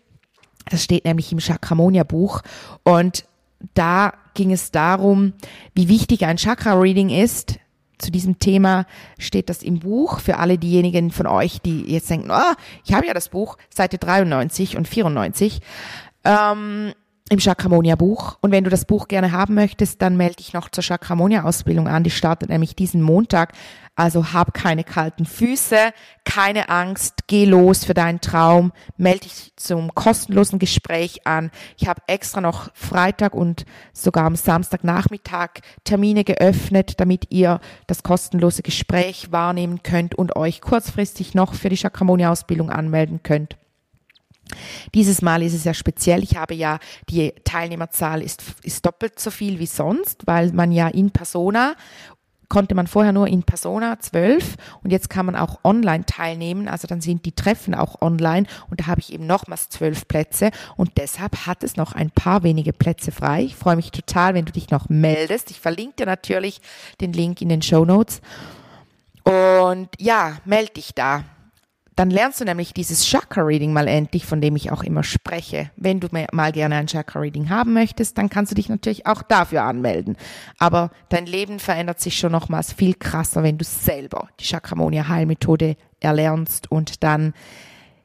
Das 0.70 0.84
steht 0.84 1.06
nämlich 1.06 1.32
im 1.32 1.40
Chakramonia-Buch. 1.40 2.42
Und 2.84 3.26
da 3.74 4.14
ging 4.34 4.52
es 4.52 4.72
darum, 4.72 5.34
wie 5.76 5.90
wichtig 5.90 6.26
ein 6.26 6.38
Chakra-Reading 6.38 7.10
ist 7.10 7.60
zu 8.00 8.12
diesem 8.12 8.40
Thema 8.40 8.86
steht 9.18 9.50
das 9.50 9.62
im 9.62 9.80
Buch 9.80 10.20
für 10.20 10.38
alle 10.38 10.58
diejenigen 10.58 11.12
von 11.12 11.28
euch, 11.28 11.62
die 11.62 11.84
jetzt 11.84 12.10
denken, 12.10 12.32
oh, 12.32 12.54
ich 12.86 12.94
habe 12.94 13.06
ja 13.06 13.14
das 13.14 13.30
Buch, 13.30 13.58
Seite 13.70 13.98
93 13.98 14.78
und 14.78 14.88
94. 14.88 15.60
Ähm, 16.24 16.94
im 17.30 17.40
Chakramonia 17.40 17.96
Buch. 17.96 18.38
Und 18.42 18.52
wenn 18.52 18.64
du 18.64 18.70
das 18.70 18.86
Buch 18.86 19.08
gerne 19.08 19.32
haben 19.32 19.54
möchtest, 19.54 20.02
dann 20.02 20.18
melde 20.18 20.38
dich 20.38 20.54
noch 20.54 20.70
zur 20.70 20.84
Chakramonia 20.84 21.44
Ausbildung 21.44 21.88
an. 21.88 22.04
Die 22.04 22.10
startet 22.10 22.50
nämlich 22.50 22.76
diesen 22.76 23.02
Montag. 23.02 23.54
Also 23.96 24.34
hab 24.34 24.54
keine 24.54 24.86
kalten 24.86 25.26
Füße, 25.26 25.92
keine 26.24 26.70
Angst, 26.70 27.28
geh 27.28 27.44
los 27.44 27.84
für 27.84 27.94
deinen 27.94 28.22
Traum, 28.22 28.72
melde 28.96 29.28
dich 29.28 29.52
zum 29.58 29.94
kostenlosen 29.94 30.58
Gespräch 30.58 31.28
an. 31.28 31.52
Ich 31.78 31.86
habe 31.88 32.02
extra 32.08 32.40
noch 32.40 32.70
Freitag 32.74 33.34
und 33.34 33.66
sogar 33.92 34.26
am 34.26 34.38
Samstagnachmittag 34.38 35.50
Termine 35.84 36.24
geöffnet, 36.24 37.02
damit 37.02 37.26
ihr 37.30 37.60
das 37.88 38.02
kostenlose 38.02 38.64
Gespräch 38.64 39.34
wahrnehmen 39.34 39.84
könnt 39.84 40.16
und 40.16 40.38
euch 40.38 40.62
kurzfristig 40.62 41.36
noch 41.36 41.54
für 41.54 41.68
die 41.68 41.78
Chakramonia 41.78 42.32
Ausbildung 42.32 42.70
anmelden 42.70 43.22
könnt. 43.22 43.58
Dieses 44.94 45.22
Mal 45.22 45.44
ist 45.44 45.54
es 45.54 45.64
ja 45.64 45.74
speziell. 45.74 46.24
Ich 46.24 46.36
habe 46.36 46.54
ja, 46.54 46.80
die 47.10 47.34
Teilnehmerzahl 47.44 48.22
ist, 48.22 48.44
ist 48.64 48.86
doppelt 48.86 49.20
so 49.20 49.32
viel 49.32 49.60
wie 49.60 49.66
sonst, 49.66 50.26
weil 50.26 50.52
man 50.54 50.72
ja 50.72 50.88
in 50.88 51.12
Persona 51.12 51.76
konnte 52.50 52.74
man 52.74 52.88
vorher 52.88 53.14
nur 53.14 53.28
in 53.28 53.44
Persona 53.44 54.00
zwölf 54.00 54.56
und 54.84 54.90
jetzt 54.92 55.10
kann 55.10 55.28
man 55.28 55.36
auch 55.36 55.60
online 55.64 56.06
teilnehmen. 56.06 56.68
Also 56.68 56.88
dann 56.88 57.00
sind 57.00 57.26
die 57.26 57.32
Treffen 57.32 57.76
auch 57.76 58.02
online 58.02 58.48
und 58.70 58.82
da 58.82 58.88
habe 58.88 59.00
ich 59.00 59.14
eben 59.14 59.28
nochmals 59.28 59.70
zwölf 59.70 60.08
Plätze 60.08 60.50
und 60.76 60.98
deshalb 60.98 61.46
hat 61.46 61.64
es 61.64 61.78
noch 61.78 61.94
ein 61.94 62.10
paar 62.10 62.44
wenige 62.44 62.74
Plätze 62.74 63.12
frei. 63.12 63.44
Ich 63.44 63.56
freue 63.56 63.76
mich 63.76 63.92
total, 63.92 64.34
wenn 64.34 64.46
du 64.46 64.52
dich 64.52 64.72
noch 64.72 64.90
meldest. 64.90 65.52
Ich 65.52 65.60
verlinke 65.60 65.98
dir 65.98 66.06
natürlich 66.08 66.60
den 67.00 67.14
Link 67.14 67.42
in 67.42 67.50
den 67.50 67.62
Show 67.62 67.86
Notes. 67.86 68.20
Und 69.24 69.90
ja, 70.00 70.38
melde 70.44 70.74
dich 70.74 70.96
da. 70.96 71.24
Dann 72.00 72.12
lernst 72.12 72.40
du 72.40 72.46
nämlich 72.46 72.74
dieses 72.74 73.06
Chakra-Reading 73.06 73.74
mal 73.74 73.90
endlich, 73.90 74.26
von 74.26 74.40
dem 74.40 74.56
ich 74.56 74.72
auch 74.72 74.84
immer 74.84 75.04
spreche. 75.04 75.70
Wenn 75.76 76.00
du 76.00 76.08
mal 76.32 76.54
gerne 76.54 76.78
ein 76.78 76.88
Chakra-Reading 76.88 77.50
haben 77.50 77.74
möchtest, 77.74 78.18
dann 78.18 78.30
kannst 78.30 78.54
du 78.54 78.56
dich 78.56 78.70
natürlich 78.70 79.06
auch 79.06 79.22
dafür 79.22 79.64
anmelden. 79.64 80.16
Aber 80.60 80.92
dein 81.10 81.26
Leben 81.26 81.60
verändert 81.60 82.00
sich 82.00 82.18
schon 82.18 82.32
nochmals 82.32 82.72
viel 82.72 82.94
krasser, 82.94 83.44
wenn 83.44 83.58
du 83.58 83.66
selber 83.66 84.30
die 84.40 84.46
Chakramonia-Heilmethode 84.46 85.76
erlernst 86.00 86.72
und 86.72 87.04
dann 87.04 87.34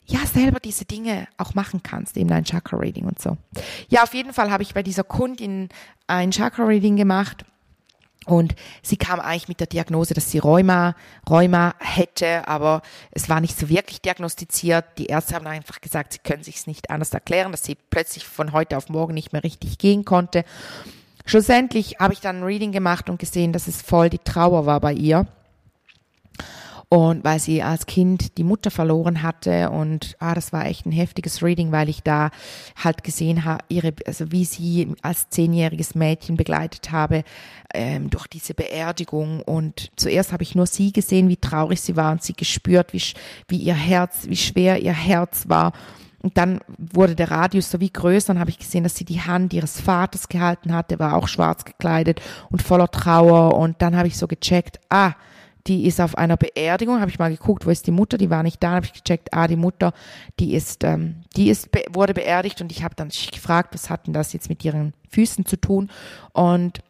ja, 0.06 0.26
selber 0.26 0.58
diese 0.58 0.86
Dinge 0.86 1.28
auch 1.38 1.54
machen 1.54 1.84
kannst, 1.84 2.16
eben 2.16 2.30
dein 2.30 2.42
Chakra-Reading 2.42 3.04
und 3.04 3.22
so. 3.22 3.36
Ja, 3.90 4.02
auf 4.02 4.12
jeden 4.12 4.32
Fall 4.32 4.50
habe 4.50 4.64
ich 4.64 4.74
bei 4.74 4.82
dieser 4.82 5.04
Kundin 5.04 5.68
ein 6.08 6.32
Chakra-Reading 6.32 6.96
gemacht 6.96 7.44
und 8.26 8.54
sie 8.82 8.96
kam 8.96 9.20
eigentlich 9.20 9.48
mit 9.48 9.60
der 9.60 9.66
Diagnose, 9.66 10.14
dass 10.14 10.30
sie 10.30 10.38
Rheuma, 10.38 10.94
Rheuma 11.28 11.74
hätte, 11.78 12.48
aber 12.48 12.82
es 13.10 13.28
war 13.28 13.40
nicht 13.40 13.58
so 13.58 13.68
wirklich 13.68 14.00
diagnostiziert. 14.00 14.84
Die 14.98 15.06
Ärzte 15.06 15.34
haben 15.34 15.46
einfach 15.46 15.80
gesagt, 15.80 16.14
sie 16.14 16.20
können 16.20 16.42
sich 16.42 16.56
es 16.56 16.66
nicht 16.66 16.90
anders 16.90 17.12
erklären, 17.12 17.52
dass 17.52 17.64
sie 17.64 17.76
plötzlich 17.90 18.24
von 18.24 18.52
heute 18.52 18.76
auf 18.76 18.88
morgen 18.88 19.14
nicht 19.14 19.32
mehr 19.32 19.44
richtig 19.44 19.78
gehen 19.78 20.04
konnte. 20.04 20.44
Schlussendlich 21.26 21.96
habe 22.00 22.14
ich 22.14 22.20
dann 22.20 22.38
ein 22.38 22.44
Reading 22.44 22.72
gemacht 22.72 23.08
und 23.10 23.18
gesehen, 23.18 23.52
dass 23.52 23.66
es 23.66 23.82
voll 23.82 24.10
die 24.10 24.18
Trauer 24.18 24.66
war 24.66 24.80
bei 24.80 24.92
ihr. 24.92 25.26
Und 26.88 27.24
weil 27.24 27.38
sie 27.38 27.62
als 27.62 27.86
Kind 27.86 28.36
die 28.38 28.44
Mutter 28.44 28.70
verloren 28.70 29.22
hatte 29.22 29.70
und 29.70 30.16
ah, 30.18 30.34
das 30.34 30.52
war 30.52 30.66
echt 30.66 30.86
ein 30.86 30.92
heftiges 30.92 31.42
Reading, 31.42 31.72
weil 31.72 31.88
ich 31.88 32.02
da 32.02 32.30
halt 32.82 33.04
gesehen 33.04 33.44
habe, 33.44 33.64
ihre, 33.68 33.94
also 34.06 34.30
wie 34.32 34.44
sie 34.44 34.94
als 35.02 35.28
zehnjähriges 35.30 35.94
Mädchen 35.94 36.36
begleitet 36.36 36.92
habe 36.92 37.24
ähm, 37.72 38.10
durch 38.10 38.26
diese 38.26 38.54
Beerdigung. 38.54 39.40
Und 39.42 39.90
zuerst 39.96 40.32
habe 40.32 40.42
ich 40.42 40.54
nur 40.54 40.66
sie 40.66 40.92
gesehen, 40.92 41.28
wie 41.28 41.36
traurig 41.36 41.80
sie 41.80 41.96
war 41.96 42.12
und 42.12 42.22
sie 42.22 42.34
gespürt, 42.34 42.92
wie, 42.92 43.02
wie 43.48 43.58
ihr 43.58 43.74
Herz, 43.74 44.26
wie 44.28 44.36
schwer 44.36 44.82
ihr 44.82 44.92
Herz 44.92 45.48
war. 45.48 45.72
Und 46.24 46.38
dann 46.38 46.60
wurde 46.78 47.14
der 47.14 47.30
Radius 47.30 47.70
so 47.70 47.80
wie 47.80 47.90
größer 47.90 48.32
und 48.32 48.38
habe 48.38 48.48
ich 48.48 48.58
gesehen, 48.58 48.82
dass 48.82 48.96
sie 48.96 49.04
die 49.04 49.20
Hand 49.20 49.52
ihres 49.52 49.78
Vaters 49.78 50.30
gehalten 50.30 50.72
hatte, 50.72 50.98
war 50.98 51.16
auch 51.16 51.28
schwarz 51.28 51.66
gekleidet 51.66 52.22
und 52.50 52.62
voller 52.62 52.90
Trauer. 52.90 53.54
Und 53.58 53.82
dann 53.82 53.94
habe 53.94 54.08
ich 54.08 54.16
so 54.16 54.26
gecheckt, 54.26 54.80
ah, 54.88 55.12
die 55.66 55.86
ist 55.86 56.00
auf 56.00 56.16
einer 56.18 56.36
Beerdigung, 56.36 57.00
habe 57.00 57.10
ich 57.10 57.18
mal 57.18 57.30
geguckt, 57.30 57.66
wo 57.66 57.70
ist 57.70 57.86
die 57.86 57.92
Mutter, 57.92 58.18
die 58.18 58.30
war 58.30 58.42
nicht 58.42 58.62
da, 58.62 58.72
habe 58.72 58.86
ich 58.86 58.92
gecheckt, 58.92 59.32
ah, 59.32 59.46
die 59.46 59.56
Mutter, 59.56 59.92
die 60.38 60.54
ist, 60.54 60.84
ähm, 60.84 61.22
die 61.36 61.48
ist, 61.48 61.70
wurde 61.90 62.14
beerdigt 62.14 62.60
und 62.60 62.70
ich 62.70 62.82
habe 62.84 62.94
dann 62.94 63.08
gefragt, 63.08 63.74
was 63.74 63.88
hat 63.88 64.06
denn 64.06 64.14
das 64.14 64.32
jetzt 64.32 64.48
mit 64.48 64.64
ihren 64.64 64.92
Füßen 65.10 65.46
zu 65.46 65.56
tun? 65.56 65.90
Und 66.32 66.80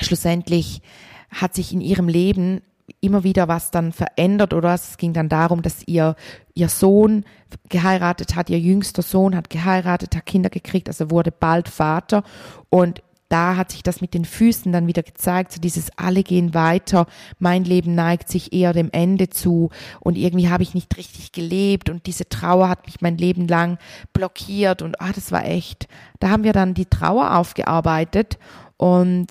schlussendlich 0.00 0.82
hat 1.30 1.54
sich 1.54 1.72
in 1.72 1.80
ihrem 1.80 2.08
Leben 2.08 2.60
immer 3.00 3.22
wieder 3.22 3.48
was 3.48 3.70
dann 3.70 3.92
verändert 3.92 4.54
oder? 4.54 4.74
Es 4.74 4.96
ging 4.96 5.12
dann 5.12 5.28
darum, 5.28 5.62
dass 5.62 5.86
ihr 5.86 6.16
ihr 6.54 6.68
Sohn 6.68 7.24
geheiratet 7.68 8.34
hat, 8.34 8.50
ihr 8.50 8.58
jüngster 8.58 9.02
Sohn 9.02 9.36
hat 9.36 9.50
geheiratet, 9.50 10.16
hat 10.16 10.26
Kinder 10.26 10.50
gekriegt, 10.50 10.88
also 10.88 11.10
wurde 11.10 11.30
bald 11.30 11.68
Vater. 11.68 12.24
Und 12.68 13.02
da 13.28 13.56
hat 13.56 13.72
sich 13.72 13.82
das 13.82 14.00
mit 14.00 14.14
den 14.14 14.24
Füßen 14.24 14.72
dann 14.72 14.86
wieder 14.86 15.02
gezeigt, 15.02 15.52
so 15.52 15.60
dieses 15.60 15.90
alle 15.96 16.22
gehen 16.22 16.54
weiter, 16.54 17.06
mein 17.38 17.64
Leben 17.64 17.94
neigt 17.94 18.28
sich 18.28 18.52
eher 18.52 18.72
dem 18.72 18.90
Ende 18.90 19.28
zu 19.28 19.70
und 20.00 20.16
irgendwie 20.16 20.48
habe 20.48 20.62
ich 20.62 20.74
nicht 20.74 20.96
richtig 20.96 21.32
gelebt 21.32 21.90
und 21.90 22.06
diese 22.06 22.28
Trauer 22.28 22.68
hat 22.68 22.86
mich 22.86 23.00
mein 23.00 23.18
Leben 23.18 23.46
lang 23.46 23.78
blockiert 24.12 24.82
und 24.82 25.00
ah, 25.00 25.12
das 25.14 25.32
war 25.32 25.44
echt. 25.44 25.88
Da 26.20 26.30
haben 26.30 26.44
wir 26.44 26.52
dann 26.52 26.74
die 26.74 26.86
Trauer 26.86 27.36
aufgearbeitet 27.36 28.38
und 28.76 29.26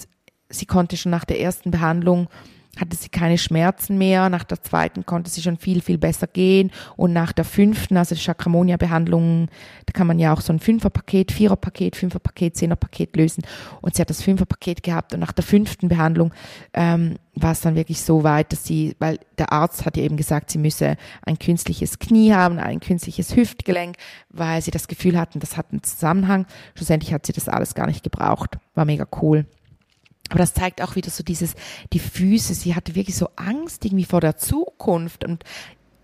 sie 0.49 0.65
konnte 0.65 0.97
schon 0.97 1.11
nach 1.11 1.25
der 1.25 1.39
ersten 1.39 1.71
Behandlung 1.71 2.27
hatte 2.79 2.95
sie 2.95 3.09
keine 3.09 3.37
Schmerzen 3.37 3.97
mehr. 3.97 4.29
Nach 4.29 4.43
der 4.43 4.61
zweiten 4.61 5.05
konnte 5.05 5.29
sie 5.29 5.41
schon 5.41 5.57
viel, 5.57 5.81
viel 5.81 5.97
besser 5.97 6.27
gehen. 6.27 6.71
Und 6.95 7.13
nach 7.13 7.31
der 7.31 7.45
fünften, 7.45 7.97
also 7.97 8.15
die 8.15 8.21
Chakramonia-Behandlung, 8.21 9.47
da 9.85 9.93
kann 9.93 10.07
man 10.07 10.19
ja 10.19 10.33
auch 10.33 10.41
so 10.41 10.53
ein 10.53 10.59
Fünferpaket, 10.59 11.31
Viererpaket, 11.31 11.95
Fünferpaket, 11.95 12.55
Zehnerpaket 12.55 13.15
lösen. 13.15 13.43
Und 13.81 13.95
sie 13.95 14.01
hat 14.01 14.09
das 14.09 14.21
Fünferpaket 14.21 14.83
gehabt. 14.83 15.13
Und 15.13 15.19
nach 15.19 15.31
der 15.31 15.43
fünften 15.43 15.87
Behandlung 15.87 16.33
ähm, 16.73 17.15
war 17.35 17.51
es 17.51 17.61
dann 17.61 17.75
wirklich 17.75 18.01
so 18.01 18.23
weit, 18.23 18.51
dass 18.51 18.65
sie, 18.65 18.95
weil 18.99 19.19
der 19.37 19.51
Arzt 19.51 19.85
hat 19.85 19.97
ihr 19.97 20.03
eben 20.03 20.17
gesagt, 20.17 20.49
sie 20.51 20.57
müsse 20.57 20.97
ein 21.23 21.39
künstliches 21.39 21.99
Knie 21.99 22.33
haben, 22.33 22.59
ein 22.59 22.79
künstliches 22.79 23.35
Hüftgelenk, 23.35 23.95
weil 24.29 24.61
sie 24.61 24.71
das 24.71 24.87
Gefühl 24.87 25.17
hatten, 25.19 25.39
das 25.39 25.57
hat 25.57 25.67
einen 25.71 25.83
Zusammenhang. 25.83 26.45
Schlussendlich 26.75 27.13
hat 27.13 27.25
sie 27.25 27.33
das 27.33 27.49
alles 27.49 27.75
gar 27.75 27.87
nicht 27.87 28.03
gebraucht. 28.03 28.57
War 28.73 28.85
mega 28.85 29.07
cool. 29.21 29.45
Aber 30.29 30.39
das 30.39 30.53
zeigt 30.53 30.81
auch 30.81 30.95
wieder 30.95 31.09
so 31.09 31.23
dieses, 31.23 31.55
die 31.93 31.99
Füße, 31.99 32.53
sie 32.53 32.75
hatte 32.75 32.95
wirklich 32.95 33.15
so 33.15 33.29
Angst 33.35 33.85
irgendwie 33.85 34.05
vor 34.05 34.21
der 34.21 34.37
Zukunft 34.37 35.23
und, 35.23 35.43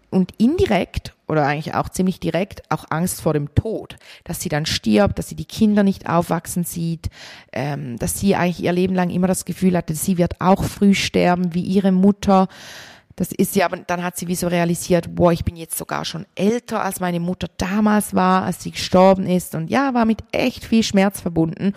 und 0.09 0.31
indirekt 0.37 1.13
oder 1.27 1.45
eigentlich 1.45 1.73
auch 1.73 1.89
ziemlich 1.89 2.19
direkt 2.19 2.63
auch 2.69 2.85
Angst 2.89 3.21
vor 3.21 3.33
dem 3.33 3.53
Tod, 3.55 3.95
dass 4.23 4.41
sie 4.41 4.49
dann 4.49 4.65
stirbt, 4.65 5.17
dass 5.17 5.29
sie 5.29 5.35
die 5.35 5.45
Kinder 5.45 5.83
nicht 5.83 6.07
aufwachsen 6.07 6.63
sieht, 6.63 7.09
ähm, 7.51 7.97
dass 7.97 8.19
sie 8.19 8.35
eigentlich 8.35 8.63
ihr 8.63 8.71
Leben 8.71 8.95
lang 8.95 9.09
immer 9.09 9.27
das 9.27 9.45
Gefühl 9.45 9.75
hatte, 9.75 9.95
sie 9.95 10.17
wird 10.17 10.39
auch 10.39 10.63
früh 10.63 10.93
sterben 10.93 11.53
wie 11.53 11.63
ihre 11.63 11.91
Mutter. 11.91 12.47
Das 13.15 13.31
ist 13.31 13.55
ja, 13.55 13.65
aber 13.65 13.77
dann 13.77 14.03
hat 14.03 14.17
sie 14.17 14.27
wie 14.27 14.35
so 14.35 14.47
realisiert, 14.47 15.13
boah, 15.13 15.31
ich 15.31 15.45
bin 15.45 15.55
jetzt 15.55 15.77
sogar 15.77 16.03
schon 16.03 16.25
älter, 16.35 16.83
als 16.83 16.99
meine 16.99 17.19
Mutter 17.19 17.47
damals 17.57 18.15
war, 18.15 18.43
als 18.43 18.63
sie 18.63 18.71
gestorben 18.71 19.27
ist 19.27 19.53
und 19.55 19.69
ja, 19.69 19.93
war 19.93 20.05
mit 20.05 20.23
echt 20.31 20.65
viel 20.65 20.83
Schmerz 20.83 21.21
verbunden. 21.21 21.73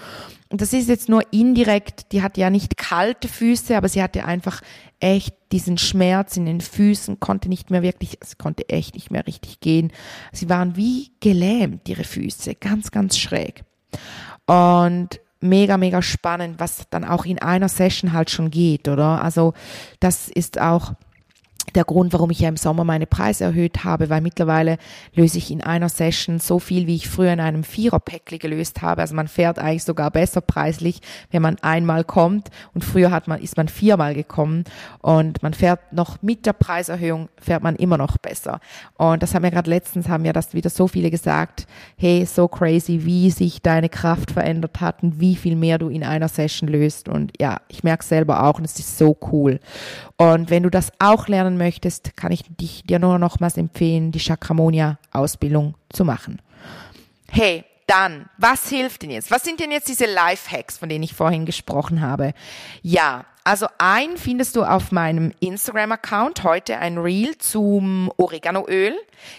Und 0.48 0.60
das 0.60 0.72
ist 0.72 0.88
jetzt 0.88 1.08
nur 1.08 1.22
indirekt, 1.32 2.12
die 2.12 2.22
hatte 2.22 2.40
ja 2.40 2.50
nicht 2.50 2.76
kalte 2.76 3.28
Füße, 3.28 3.76
aber 3.76 3.88
sie 3.88 4.02
hatte 4.02 4.24
einfach 4.24 4.62
echt 5.00 5.34
diesen 5.52 5.76
Schmerz 5.76 6.36
in 6.36 6.46
den 6.46 6.60
Füßen, 6.60 7.20
konnte 7.20 7.48
nicht 7.48 7.70
mehr 7.70 7.82
wirklich, 7.82 8.18
sie 8.24 8.36
konnte 8.36 8.68
echt 8.68 8.94
nicht 8.94 9.10
mehr 9.10 9.26
richtig 9.26 9.60
gehen. 9.60 9.92
Sie 10.32 10.48
waren 10.48 10.76
wie 10.76 11.10
gelähmt, 11.20 11.88
ihre 11.88 12.04
Füße, 12.04 12.54
ganz, 12.54 12.90
ganz 12.90 13.18
schräg. 13.18 13.64
Und 14.46 15.20
mega, 15.40 15.76
mega 15.76 16.00
spannend, 16.00 16.58
was 16.58 16.88
dann 16.90 17.04
auch 17.04 17.24
in 17.24 17.40
einer 17.40 17.68
Session 17.68 18.12
halt 18.12 18.30
schon 18.30 18.50
geht, 18.50 18.88
oder? 18.88 19.22
Also 19.22 19.52
das 20.00 20.28
ist 20.28 20.60
auch 20.60 20.94
der 21.76 21.84
Grund, 21.84 22.12
warum 22.12 22.30
ich 22.30 22.40
ja 22.40 22.48
im 22.48 22.56
Sommer 22.56 22.84
meine 22.84 23.06
Preise 23.06 23.44
erhöht 23.44 23.84
habe, 23.84 24.10
weil 24.10 24.20
mittlerweile 24.20 24.78
löse 25.14 25.38
ich 25.38 25.50
in 25.50 25.62
einer 25.62 25.88
Session 25.88 26.38
so 26.38 26.58
viel, 26.58 26.86
wie 26.86 26.96
ich 26.96 27.08
früher 27.08 27.32
in 27.32 27.40
einem 27.40 27.62
Vierer-Päckli 27.62 28.38
gelöst 28.38 28.82
habe. 28.82 29.02
Also 29.02 29.14
man 29.14 29.28
fährt 29.28 29.58
eigentlich 29.58 29.84
sogar 29.84 30.10
besser 30.10 30.40
preislich, 30.40 31.00
wenn 31.30 31.42
man 31.42 31.56
einmal 31.60 32.02
kommt. 32.02 32.48
Und 32.74 32.82
früher 32.82 33.10
hat 33.10 33.28
man, 33.28 33.40
ist 33.40 33.56
man 33.56 33.68
viermal 33.68 34.14
gekommen 34.14 34.64
und 35.00 35.42
man 35.42 35.54
fährt 35.54 35.92
noch 35.92 36.22
mit 36.22 36.46
der 36.46 36.54
Preiserhöhung, 36.54 37.28
fährt 37.38 37.62
man 37.62 37.76
immer 37.76 37.98
noch 37.98 38.16
besser. 38.18 38.60
Und 38.94 39.22
das 39.22 39.34
haben 39.34 39.42
wir 39.42 39.50
gerade 39.50 39.70
letztens, 39.70 40.08
haben 40.08 40.24
ja 40.24 40.32
das 40.32 40.54
wieder 40.54 40.70
so 40.70 40.88
viele 40.88 41.10
gesagt, 41.10 41.66
hey, 41.96 42.24
so 42.24 42.48
crazy, 42.48 43.04
wie 43.04 43.30
sich 43.30 43.60
deine 43.60 43.90
Kraft 43.90 44.30
verändert 44.30 44.80
hat 44.80 45.02
und 45.02 45.20
wie 45.20 45.36
viel 45.36 45.56
mehr 45.56 45.78
du 45.78 45.88
in 45.88 46.04
einer 46.04 46.28
Session 46.28 46.68
löst. 46.68 47.08
Und 47.08 47.32
ja, 47.38 47.60
ich 47.68 47.84
merke 47.84 48.04
selber 48.04 48.44
auch 48.44 48.58
und 48.58 48.64
es 48.64 48.78
ist 48.78 48.96
so 48.96 49.16
cool. 49.30 49.60
Und 50.16 50.48
wenn 50.48 50.62
du 50.62 50.70
das 50.70 50.90
auch 50.98 51.28
lernen 51.28 51.58
möchtest, 51.58 51.65
kann 52.16 52.32
ich 52.32 52.44
dich, 52.48 52.82
dir 52.84 52.98
nur 52.98 53.18
nochmals 53.18 53.56
empfehlen, 53.56 54.12
die 54.12 54.20
Chakramonia-Ausbildung 54.20 55.74
zu 55.90 56.04
machen. 56.04 56.40
Hey, 57.30 57.64
dann, 57.86 58.28
was 58.36 58.68
hilft 58.68 59.02
denn 59.02 59.10
jetzt? 59.10 59.30
Was 59.30 59.44
sind 59.44 59.60
denn 59.60 59.70
jetzt 59.70 59.88
diese 59.88 60.06
Life-Hacks, 60.06 60.78
von 60.78 60.88
denen 60.88 61.04
ich 61.04 61.14
vorhin 61.14 61.46
gesprochen 61.46 62.00
habe? 62.00 62.32
Ja, 62.82 63.24
also 63.44 63.68
ein 63.78 64.16
findest 64.16 64.56
du 64.56 64.64
auf 64.64 64.90
meinem 64.90 65.32
Instagram-Account 65.38 66.42
heute 66.42 66.78
ein 66.78 66.98
Reel 66.98 67.38
zum 67.38 68.10
Oreganoöl. 68.16 68.92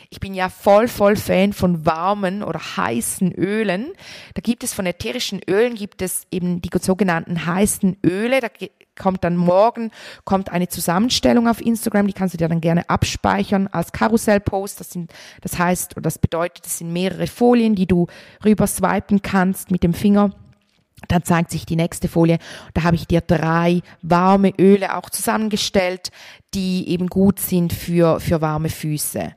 Ich 0.09 0.21
bin 0.21 0.33
ja 0.33 0.47
voll, 0.47 0.87
voll 0.87 1.17
Fan 1.17 1.51
von 1.51 1.85
warmen 1.85 2.41
oder 2.41 2.59
heißen 2.77 3.33
Ölen. 3.33 3.91
Da 4.33 4.41
gibt 4.41 4.63
es 4.63 4.73
von 4.73 4.85
ätherischen 4.85 5.41
Ölen 5.45 5.75
gibt 5.75 6.01
es 6.01 6.25
eben 6.31 6.61
die 6.61 6.69
sogenannten 6.79 7.45
heißen 7.45 7.97
Öle. 8.05 8.39
Da 8.39 8.47
kommt 8.97 9.23
dann 9.23 9.37
morgen 9.37 9.91
kommt 10.25 10.51
eine 10.51 10.67
Zusammenstellung 10.67 11.47
auf 11.47 11.61
Instagram, 11.61 12.07
die 12.07 12.13
kannst 12.13 12.33
du 12.33 12.37
dir 12.37 12.47
dann 12.47 12.61
gerne 12.61 12.89
abspeichern 12.89 13.67
als 13.67 13.91
Karussellpost. 13.91 14.79
Das 14.79 14.91
sind, 14.91 15.13
das 15.41 15.57
heißt, 15.57 15.93
oder 15.93 16.03
das 16.03 16.19
bedeutet, 16.19 16.65
das 16.65 16.79
sind 16.79 16.91
mehrere 16.91 17.27
Folien, 17.27 17.75
die 17.75 17.87
du 17.87 18.07
rüber 18.43 18.67
swipen 18.67 19.21
kannst 19.21 19.71
mit 19.71 19.83
dem 19.83 19.93
Finger. 19.93 20.31
Dann 21.07 21.23
zeigt 21.23 21.51
sich 21.51 21.65
die 21.65 21.75
nächste 21.75 22.07
Folie. 22.07 22.39
Da 22.73 22.83
habe 22.83 22.95
ich 22.95 23.05
dir 23.05 23.21
drei 23.21 23.81
warme 24.01 24.51
Öle 24.59 24.95
auch 24.97 25.09
zusammengestellt, 25.09 26.09
die 26.53 26.89
eben 26.89 27.07
gut 27.07 27.39
sind 27.39 27.71
für, 27.71 28.19
für 28.19 28.41
warme 28.41 28.69
Füße. 28.69 29.33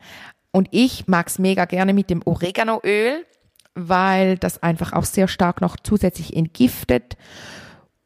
Und 0.52 0.68
ich 0.70 1.06
mag's 1.06 1.38
mega 1.38 1.66
gerne 1.66 1.92
mit 1.92 2.10
dem 2.10 2.22
Oreganoöl, 2.24 3.26
weil 3.74 4.38
das 4.38 4.62
einfach 4.62 4.92
auch 4.94 5.04
sehr 5.04 5.28
stark 5.28 5.60
noch 5.60 5.76
zusätzlich 5.76 6.34
entgiftet. 6.34 7.16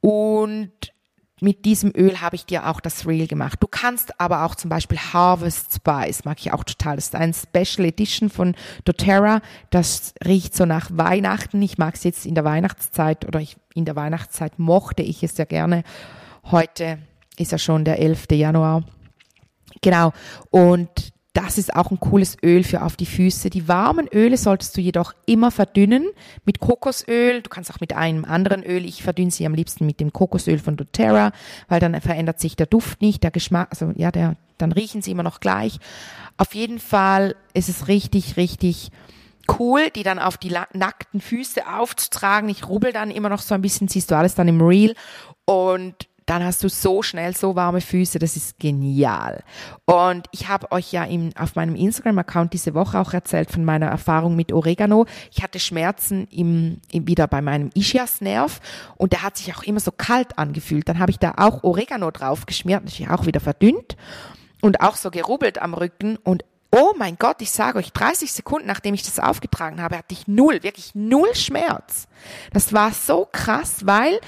Und 0.00 0.72
mit 1.44 1.66
diesem 1.66 1.92
Öl 1.94 2.22
habe 2.22 2.37
ich 2.37 2.46
dir 2.46 2.66
auch 2.68 2.80
das 2.80 3.07
Reel 3.07 3.26
gemacht. 3.26 3.59
Du 3.62 3.66
kannst 3.66 4.18
aber 4.18 4.44
auch 4.44 4.54
zum 4.54 4.70
Beispiel 4.70 4.98
Harvest 4.98 5.74
Spice, 5.74 6.24
mag 6.24 6.38
ich 6.40 6.52
auch 6.52 6.64
total. 6.64 6.96
Das 6.96 7.04
ist 7.04 7.14
ein 7.14 7.35
Special 7.35 7.87
Edition 7.87 8.30
von 8.30 8.54
doTERRA. 8.87 9.42
Das 9.68 10.14
riecht 10.24 10.57
so 10.57 10.64
nach 10.64 10.88
Weihnachten. 10.90 11.61
Ich 11.61 11.76
mag 11.76 11.96
es 11.96 12.04
jetzt 12.04 12.24
in 12.24 12.35
der 12.35 12.44
Weihnachtszeit 12.44 13.26
oder 13.26 13.40
ich, 13.40 13.59
in 13.74 13.85
der 13.85 13.94
Weihnachtszeit 13.94 14.59
mochte 14.59 15.02
ich 15.02 15.22
es 15.22 15.37
ja 15.37 15.44
gerne. 15.44 15.85
Heute 16.50 16.98
ist 17.37 17.52
ja 17.52 17.59
schon 17.59 17.85
der 17.85 17.98
11. 17.98 18.26
Januar. 18.33 18.83
Genau. 19.83 20.14
Und 20.50 21.13
das 21.35 21.59
ist 21.59 21.75
auch 21.75 21.90
ein 21.90 21.99
cooles 21.99 22.37
Öl 22.44 22.62
für 22.62 22.83
auf 22.83 22.94
die 22.94 23.07
Füße. 23.07 23.51
Die 23.51 23.66
warmen 23.66 24.07
Öle 24.07 24.37
solltest 24.37 24.77
du 24.77 24.81
jedoch 24.81 25.14
immer 25.27 25.51
verdünnen 25.51 26.07
mit 26.44 26.61
Kokosöl. 26.61 27.42
Du 27.42 27.51
kannst 27.51 27.73
auch 27.73 27.81
mit 27.81 27.92
einem 27.92 28.25
anderen 28.25 28.62
Öl. 28.62 28.85
Ich 28.85 29.03
verdünne 29.03 29.33
sie 29.33 29.44
am 29.44 29.53
liebsten 29.53 29.85
mit 29.85 29.99
dem 29.99 30.12
Kokosöl 30.12 30.61
von 30.61 30.77
doTERRA, 30.77 31.33
weil 31.68 31.81
dann 31.81 32.01
verändert 32.01 32.38
sich 32.38 32.55
der 32.55 32.66
Duft 32.66 33.03
nicht, 33.03 33.25
der 33.25 33.33
Geschmack, 33.33 33.68
also 33.70 33.92
ja, 33.97 34.12
der, 34.12 34.37
dann 34.59 34.70
riechen 34.70 35.03
sie 35.03 35.11
immer 35.11 35.25
noch 35.25 35.40
gleich. 35.40 35.81
Auf 36.37 36.55
jeden 36.55 36.79
Fall 36.79 37.35
ist 37.53 37.68
es 37.68 37.88
richtig, 37.88 38.37
richtig 38.37 38.92
cool, 39.59 39.90
die 39.90 40.05
dann 40.05 40.20
auf 40.20 40.38
die 40.38 40.55
nackten 40.73 41.20
Füße 41.20 41.66
aufzutragen. 41.66 42.49
Ich 42.49 42.68
rubbel 42.68 42.92
dann 42.92 43.11
immer 43.11 43.29
noch 43.29 43.42
so 43.42 43.57
ein 43.57 43.62
bisschen, 43.62 43.88
siehst 43.88 44.12
du 44.12 44.16
alles 44.16 44.37
dann 44.37 44.47
im 44.47 44.61
Reel 44.61 44.94
und 45.47 46.09
dann 46.26 46.42
hast 46.42 46.62
du 46.64 46.68
so 46.68 47.02
schnell 47.02 47.37
so 47.37 47.54
warme 47.54 47.80
Füße, 47.80 48.18
das 48.18 48.37
ist 48.37 48.58
genial. 48.58 49.42
Und 49.84 50.26
ich 50.30 50.48
habe 50.48 50.72
euch 50.72 50.92
ja 50.92 51.04
im, 51.04 51.30
auf 51.38 51.54
meinem 51.54 51.74
Instagram-Account 51.74 52.52
diese 52.52 52.74
Woche 52.74 52.98
auch 52.98 53.12
erzählt 53.12 53.50
von 53.50 53.64
meiner 53.64 53.87
Erfahrung 53.87 54.34
mit 54.34 54.52
Oregano. 54.52 55.06
Ich 55.30 55.42
hatte 55.42 55.58
Schmerzen 55.58 56.26
im, 56.30 56.80
im 56.90 57.06
wieder 57.06 57.26
bei 57.26 57.42
meinem 57.42 57.70
Ischiasnerv 57.74 58.60
und 58.96 59.12
der 59.12 59.22
hat 59.22 59.37
sich 59.37 59.54
auch 59.54 59.62
immer 59.64 59.80
so 59.80 59.92
kalt 59.92 60.38
angefühlt. 60.38 60.88
Dann 60.88 60.98
habe 60.98 61.10
ich 61.10 61.18
da 61.18 61.34
auch 61.37 61.62
Oregano 61.62 62.10
drauf 62.10 62.46
geschmiert, 62.46 62.84
natürlich 62.84 63.10
auch 63.10 63.26
wieder 63.26 63.40
verdünnt 63.40 63.96
und 64.60 64.80
auch 64.80 64.96
so 64.96 65.10
gerubbelt 65.10 65.60
am 65.60 65.74
Rücken 65.74 66.16
und 66.16 66.44
Oh 66.76 66.92
mein 66.96 67.14
Gott, 67.16 67.40
ich 67.40 67.52
sage 67.52 67.78
euch, 67.78 67.92
30 67.92 68.32
Sekunden 68.32 68.66
nachdem 68.66 68.94
ich 68.94 69.04
das 69.04 69.20
aufgetragen 69.20 69.80
habe, 69.80 69.96
hatte 69.96 70.12
ich 70.12 70.26
null, 70.26 70.64
wirklich 70.64 70.92
null 70.96 71.32
Schmerz. 71.37 72.08
Das 72.52 72.72
war 72.72 72.90
so 72.90 73.28
krass, 73.30 73.87
weil 73.87 74.18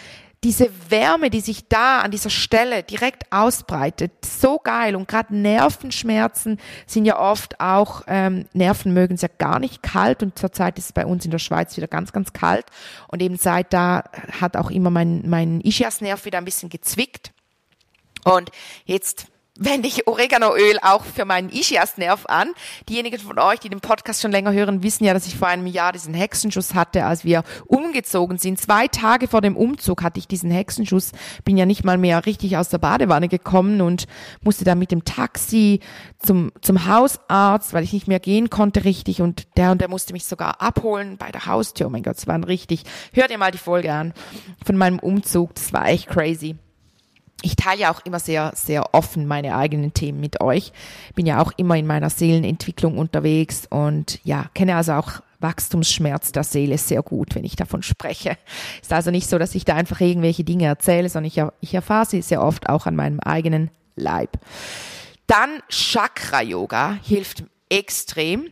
diese 0.44 0.70
Wärme, 0.90 1.30
die 1.30 1.40
sich 1.40 1.68
da 1.68 2.00
an 2.00 2.10
dieser 2.10 2.30
Stelle 2.30 2.82
direkt 2.82 3.32
ausbreitet, 3.32 4.12
so 4.24 4.58
geil. 4.58 4.94
Und 4.94 5.08
gerade 5.08 5.34
Nervenschmerzen 5.34 6.60
sind 6.86 7.04
ja 7.04 7.18
oft 7.18 7.58
auch, 7.60 8.02
ähm, 8.06 8.46
Nerven 8.52 8.92
mögen 8.92 9.14
es 9.14 9.22
ja 9.22 9.28
gar 9.38 9.58
nicht 9.58 9.82
kalt 9.82 10.22
und 10.22 10.38
zurzeit 10.38 10.78
ist 10.78 10.86
es 10.86 10.92
bei 10.92 11.06
uns 11.06 11.24
in 11.24 11.30
der 11.30 11.38
Schweiz 11.38 11.76
wieder 11.76 11.88
ganz, 11.88 12.12
ganz 12.12 12.32
kalt. 12.32 12.66
Und 13.08 13.22
eben 13.22 13.36
seit 13.36 13.72
da 13.72 14.04
hat 14.40 14.56
auch 14.56 14.70
immer 14.70 14.90
mein, 14.90 15.28
mein 15.28 15.60
Ischiasnerv 15.62 16.24
wieder 16.24 16.38
ein 16.38 16.44
bisschen 16.44 16.68
gezwickt. 16.68 17.32
Und 18.24 18.50
jetzt 18.84 19.26
wende 19.58 19.88
ich 19.88 20.06
Oreganoöl 20.06 20.78
auch 20.82 21.04
für 21.04 21.24
meinen 21.24 21.50
Ischiasnerv 21.50 22.26
an. 22.26 22.52
Diejenigen 22.88 23.18
von 23.18 23.38
euch, 23.38 23.60
die 23.60 23.68
den 23.68 23.80
Podcast 23.80 24.22
schon 24.22 24.30
länger 24.30 24.52
hören, 24.52 24.82
wissen 24.82 25.04
ja, 25.04 25.14
dass 25.14 25.26
ich 25.26 25.36
vor 25.36 25.48
einem 25.48 25.66
Jahr 25.66 25.92
diesen 25.92 26.14
Hexenschuss 26.14 26.74
hatte, 26.74 27.04
als 27.04 27.24
wir 27.24 27.42
umgezogen 27.66 28.38
sind. 28.38 28.60
Zwei 28.60 28.88
Tage 28.88 29.28
vor 29.28 29.40
dem 29.40 29.56
Umzug 29.56 30.02
hatte 30.02 30.18
ich 30.18 30.28
diesen 30.28 30.50
Hexenschuss, 30.50 31.12
bin 31.44 31.56
ja 31.56 31.66
nicht 31.66 31.84
mal 31.84 31.98
mehr 31.98 32.26
richtig 32.26 32.56
aus 32.56 32.68
der 32.68 32.78
Badewanne 32.78 33.28
gekommen 33.28 33.80
und 33.80 34.06
musste 34.42 34.64
dann 34.64 34.78
mit 34.78 34.90
dem 34.90 35.04
Taxi 35.04 35.80
zum, 36.18 36.52
zum 36.60 36.86
Hausarzt, 36.86 37.72
weil 37.72 37.84
ich 37.84 37.92
nicht 37.92 38.08
mehr 38.08 38.20
gehen 38.20 38.50
konnte 38.50 38.84
richtig 38.84 39.22
und 39.22 39.46
der 39.56 39.72
und 39.72 39.80
der 39.80 39.88
musste 39.88 40.12
mich 40.12 40.24
sogar 40.24 40.60
abholen 40.60 41.16
bei 41.16 41.30
der 41.30 41.46
Haustür. 41.46 41.86
Oh 41.86 41.90
mein 41.90 42.02
Gott, 42.02 42.18
es 42.18 42.26
war 42.26 42.36
richtig. 42.46 42.82
Hört 43.12 43.30
ihr 43.30 43.38
mal 43.38 43.50
die 43.50 43.58
Folge 43.58 43.92
an 43.92 44.12
von 44.64 44.76
meinem 44.76 44.98
Umzug. 44.98 45.54
Das 45.54 45.72
war 45.72 45.88
echt 45.88 46.08
crazy 46.08 46.56
ich 47.46 47.54
teile 47.54 47.82
ja 47.82 47.92
auch 47.92 48.04
immer 48.04 48.18
sehr, 48.18 48.52
sehr 48.56 48.92
offen 48.92 49.26
meine 49.26 49.56
eigenen 49.56 49.94
Themen 49.94 50.20
mit 50.20 50.40
euch. 50.40 50.72
Bin 51.14 51.26
ja 51.26 51.40
auch 51.40 51.52
immer 51.56 51.76
in 51.76 51.86
meiner 51.86 52.10
Seelenentwicklung 52.10 52.98
unterwegs 52.98 53.68
und 53.70 54.18
ja, 54.24 54.46
kenne 54.52 54.74
also 54.74 54.94
auch 54.94 55.22
Wachstumsschmerz 55.38 56.32
der 56.32 56.42
Seele 56.42 56.76
sehr 56.76 57.02
gut, 57.02 57.36
wenn 57.36 57.44
ich 57.44 57.54
davon 57.54 57.84
spreche. 57.84 58.36
Ist 58.82 58.92
also 58.92 59.12
nicht 59.12 59.28
so, 59.28 59.38
dass 59.38 59.54
ich 59.54 59.64
da 59.64 59.76
einfach 59.76 60.00
irgendwelche 60.00 60.42
Dinge 60.42 60.66
erzähle, 60.66 61.08
sondern 61.08 61.28
ich, 61.28 61.40
ich 61.60 61.74
erfahre 61.74 62.06
sie 62.06 62.20
sehr 62.20 62.42
oft 62.42 62.68
auch 62.68 62.86
an 62.86 62.96
meinem 62.96 63.20
eigenen 63.20 63.70
Leib. 63.94 64.38
Dann 65.28 65.60
Chakra-Yoga 65.68 66.98
hilft 67.00 67.44
extrem. 67.68 68.48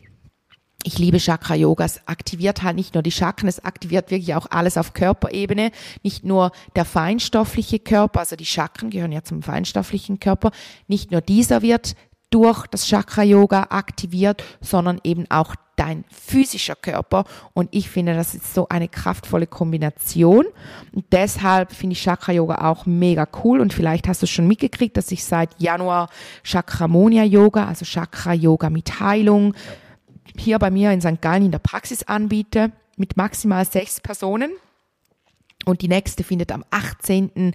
Ich 0.86 0.98
liebe 0.98 1.18
Chakra 1.18 1.54
Yoga. 1.54 1.86
Es 1.86 2.06
aktiviert 2.06 2.62
halt 2.62 2.76
nicht 2.76 2.92
nur 2.92 3.02
die 3.02 3.10
Chakren, 3.10 3.48
es 3.48 3.64
aktiviert 3.64 4.10
wirklich 4.10 4.34
auch 4.34 4.46
alles 4.50 4.76
auf 4.76 4.92
Körperebene. 4.92 5.70
Nicht 6.02 6.24
nur 6.24 6.52
der 6.76 6.84
feinstoffliche 6.84 7.78
Körper, 7.78 8.20
also 8.20 8.36
die 8.36 8.44
Chakren 8.44 8.90
gehören 8.90 9.10
ja 9.10 9.24
zum 9.24 9.42
feinstofflichen 9.42 10.20
Körper. 10.20 10.50
Nicht 10.86 11.10
nur 11.10 11.22
dieser 11.22 11.62
wird 11.62 11.96
durch 12.28 12.66
das 12.66 12.86
Chakra 12.86 13.22
Yoga 13.22 13.68
aktiviert, 13.70 14.44
sondern 14.60 15.00
eben 15.04 15.24
auch 15.30 15.54
dein 15.76 16.04
physischer 16.10 16.76
Körper. 16.76 17.24
Und 17.54 17.68
ich 17.72 17.88
finde, 17.88 18.14
das 18.14 18.34
ist 18.34 18.52
so 18.52 18.68
eine 18.68 18.88
kraftvolle 18.88 19.46
Kombination. 19.46 20.44
Und 20.92 21.06
deshalb 21.12 21.72
finde 21.72 21.94
ich 21.94 22.02
Chakra 22.02 22.32
Yoga 22.32 22.68
auch 22.70 22.84
mega 22.84 23.26
cool. 23.42 23.60
Und 23.60 23.72
vielleicht 23.72 24.06
hast 24.06 24.22
du 24.22 24.26
schon 24.26 24.46
mitgekriegt, 24.46 24.98
dass 24.98 25.10
ich 25.12 25.24
seit 25.24 25.48
Januar 25.58 26.10
Chakramonia 26.42 27.24
Yoga, 27.24 27.66
also 27.66 27.86
Chakra 27.86 28.34
Yoga 28.34 28.68
mit 28.68 29.00
Heilung, 29.00 29.54
hier 30.38 30.58
bei 30.58 30.70
mir 30.70 30.92
in 30.92 31.00
St. 31.00 31.20
Gallen 31.20 31.46
in 31.46 31.52
der 31.52 31.58
Praxis 31.58 32.02
anbiete, 32.04 32.72
mit 32.96 33.16
maximal 33.16 33.64
sechs 33.64 34.00
Personen. 34.00 34.52
Und 35.64 35.82
die 35.82 35.88
nächste 35.88 36.24
findet 36.24 36.52
am 36.52 36.64
18. 36.70 37.54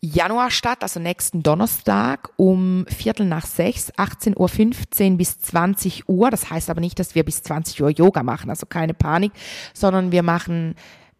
Januar 0.00 0.50
statt, 0.50 0.82
also 0.82 1.00
nächsten 1.00 1.42
Donnerstag 1.42 2.30
um 2.36 2.84
Viertel 2.88 3.26
nach 3.26 3.46
sechs, 3.46 3.92
18.15 3.94 5.12
Uhr 5.12 5.16
bis 5.16 5.38
20 5.38 6.08
Uhr. 6.08 6.30
Das 6.30 6.50
heißt 6.50 6.68
aber 6.70 6.80
nicht, 6.80 6.98
dass 6.98 7.14
wir 7.14 7.24
bis 7.24 7.42
20 7.42 7.82
Uhr 7.82 7.90
Yoga 7.90 8.22
machen, 8.22 8.50
also 8.50 8.66
keine 8.66 8.94
Panik, 8.94 9.32
sondern 9.72 10.12
wir 10.12 10.22
machen 10.22 10.74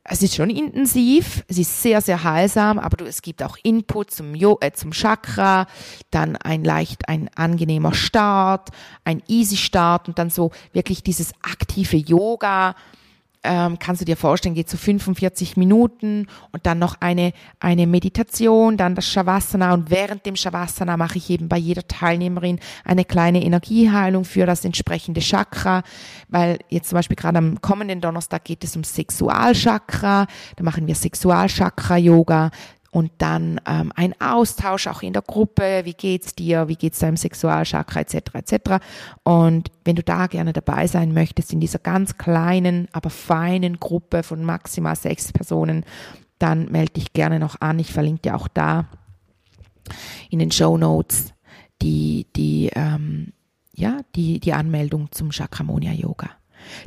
es 0.09 0.23
ist 0.23 0.35
schon 0.35 0.51
intensiv, 0.51 1.45
es 1.49 1.59
ist 1.59 1.83
sehr, 1.83 2.01
sehr 2.01 2.23
heilsam, 2.23 2.79
aber 2.79 2.97
du, 2.97 3.05
es 3.05 3.23
gibt 3.23 3.43
auch 3.43 3.57
Input 3.63 4.11
zum, 4.11 4.35
jo 4.35 4.59
äh, 4.61 4.73
zum 4.73 4.93
Chakra, 4.93 5.67
dann 6.11 6.37
ein 6.37 6.65
leicht, 6.65 7.09
ein 7.09 7.29
angenehmer 7.35 7.95
Start, 7.95 8.71
ein 9.05 9.23
easy 9.27 9.57
Start 9.57 10.09
und 10.09 10.19
dann 10.19 10.31
so 10.31 10.51
wirklich 10.73 11.03
dieses 11.03 11.33
aktive 11.43 11.97
Yoga, 11.97 12.75
ähm, 13.47 13.79
kannst 13.79 14.01
du 14.01 14.05
dir 14.05 14.17
vorstellen, 14.17 14.55
geht 14.55 14.69
so 14.69 14.77
45 14.77 15.57
Minuten 15.57 16.27
und 16.53 16.67
dann 16.67 16.79
noch 16.79 16.97
eine, 17.01 17.33
eine 17.61 17.87
Meditation, 17.87 18.77
dann 18.77 18.95
das 18.95 19.07
Shavasana 19.07 19.75
und 19.75 19.91
während 19.91 20.27
dem 20.27 20.37
Shavasana 20.37 20.97
mache 20.97 21.19
ich 21.19 21.31
eben 21.31 21.49
bei 21.49 21.57
jeder 21.57 21.87
Teilnehmerin 21.87 22.59
eine 22.85 23.05
kleine 23.05 23.43
Energieheilung 23.43 24.25
für 24.25 24.47
das 24.47 24.65
entsprechende 24.65 25.21
Chakra, 25.21 25.83
weil 26.29 26.59
jetzt 26.69 26.89
zum 26.91 26.97
Beispiel 26.97 27.17
gerade 27.17 27.39
am 27.39 27.61
kommenden 27.61 28.01
Donnerstag 28.01 28.45
geht 28.45 28.65
es 28.65 28.77
um 28.77 28.85
Sexualchakra, 28.85 30.27
da 30.57 30.65
machen 30.65 30.87
wir 30.87 30.95
Sexualchakra-Yoga, 30.95 32.51
und 32.97 33.13
dann 33.19 33.61
ähm, 33.67 33.93
ein 33.95 34.19
Austausch 34.23 34.87
auch 34.87 35.03
in 35.03 35.13
der 35.13 35.21
Gruppe, 35.21 35.83
wie 35.85 35.93
geht's 35.93 36.35
dir, 36.35 36.69
wie 36.69 36.77
geht's 36.77 36.99
deinem 36.99 37.19
Sexualchakra 37.19 38.01
etc. 38.01 38.15
etc. 38.33 38.55
Und 39.23 39.71
wenn 39.85 39.97
du 39.97 40.03
da 40.03 40.29
gerne 40.29 40.55
dabei 40.55 40.87
sein 40.87 41.13
möchtest 41.13 41.53
in 41.53 41.61
dieser 41.61 41.79
ganz 41.79 42.17
kleinen, 42.17 42.89
aber 42.93 43.11
feinen 43.11 43.81
Gruppe 43.81 44.23
von 44.23 44.43
maximal 44.43 44.97
sechs 44.97 45.31
Personen, 45.31 45.85
dann 46.39 46.73
melde 46.73 46.95
dich 46.95 47.13
gerne 47.13 47.39
noch 47.39 47.61
an. 47.61 47.79
Ich 47.81 47.93
verlinke 47.93 48.23
dir 48.23 48.35
auch 48.35 48.49
da 48.49 48.87
in 50.31 50.39
den 50.39 50.51
Show 50.51 50.79
Notes 50.79 51.35
die 51.83 52.27
die 52.35 52.71
ähm, 52.75 53.35
ja 53.75 54.01
die 54.15 54.41
die 54.41 54.55
Anmeldung 54.55 55.13
zum 55.13 55.33
Chakramonia 55.33 55.93
Yoga. 55.93 56.31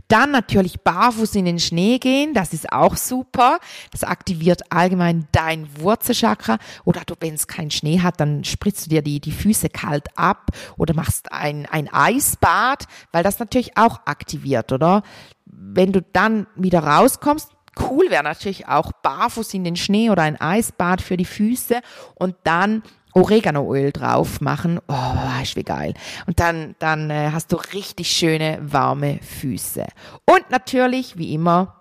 Dann 0.08 0.32
natürlich 0.32 0.82
barfuß 0.82 1.36
in 1.36 1.46
den 1.46 1.60
Schnee 1.60 2.00
gehen, 2.00 2.34
das 2.34 2.54
ist 2.54 2.72
auch 2.72 2.96
super. 2.96 3.60
Das 3.92 4.04
aktiviert 4.04 4.72
allgemein 4.72 5.28
dein 5.32 5.68
Wurzelchakra. 5.80 6.58
Oder 6.86 7.02
du, 7.06 7.16
wenn 7.20 7.36
es 7.36 7.48
keinen 7.48 7.72
Schnee 7.72 8.02
hat, 8.02 8.20
dann 8.20 8.44
spritzt 8.44 8.86
du 8.86 8.90
dir 8.90 9.02
die, 9.02 9.20
die 9.20 9.32
Füße 9.32 9.70
kalt 9.70 10.08
ab 10.18 10.52
oder 10.78 10.94
machst 10.94 11.32
ein, 11.32 11.66
ein 11.66 11.92
Eisbad, 11.92 12.86
weil 13.12 13.24
das 13.24 13.40
natürlich 13.40 13.78
auch 13.78 14.02
aktiviert, 14.06 14.72
oder? 14.72 15.04
Wenn 15.46 15.92
du 15.92 16.02
dann 16.02 16.48
wieder 16.56 16.80
rauskommst, 16.80 17.50
cool 17.80 18.10
wäre 18.10 18.24
natürlich 18.24 18.68
auch 18.68 18.92
barfuß 18.92 19.54
in 19.54 19.64
den 19.64 19.76
Schnee 19.76 20.10
oder 20.10 20.24
ein 20.24 20.40
Eisbad 20.40 21.02
für 21.02 21.18
die 21.18 21.26
Füße 21.26 21.82
und 22.16 22.36
dann 22.44 22.84
Oreganoöl 23.14 23.92
drauf 23.92 24.42
machen. 24.42 24.80
Oh, 24.88 24.94
weißt 24.94 25.56
wie 25.56 25.64
geil. 25.64 25.94
Und 26.28 26.40
dann, 26.40 26.76
dann 26.80 27.10
äh, 27.10 27.32
hast 27.32 27.52
du 27.52 27.58
richtig 27.74 28.12
schöne, 28.12 28.60
warme 28.62 29.20
Füße. 29.22 29.86
Und 30.26 30.50
natürlich, 30.52 31.18
wie 31.18 31.34
immer, 31.34 31.80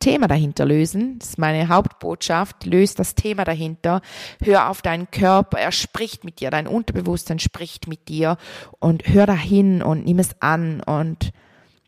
Thema 0.00 0.28
dahinter 0.28 0.64
lösen. 0.64 1.18
Das 1.18 1.30
ist 1.30 1.38
meine 1.38 1.68
Hauptbotschaft. 1.68 2.64
Löst 2.64 2.98
das 2.98 3.14
Thema 3.14 3.44
dahinter. 3.44 4.00
Hör 4.42 4.70
auf 4.70 4.82
deinen 4.82 5.10
Körper. 5.10 5.58
Er 5.58 5.72
spricht 5.72 6.24
mit 6.24 6.40
dir. 6.40 6.50
Dein 6.50 6.66
Unterbewusstsein 6.66 7.38
spricht 7.38 7.86
mit 7.86 8.08
dir. 8.08 8.38
Und 8.78 9.06
hör 9.08 9.26
dahin 9.26 9.82
und 9.82 10.06
nimm 10.06 10.18
es 10.18 10.40
an 10.40 10.80
und 10.80 11.32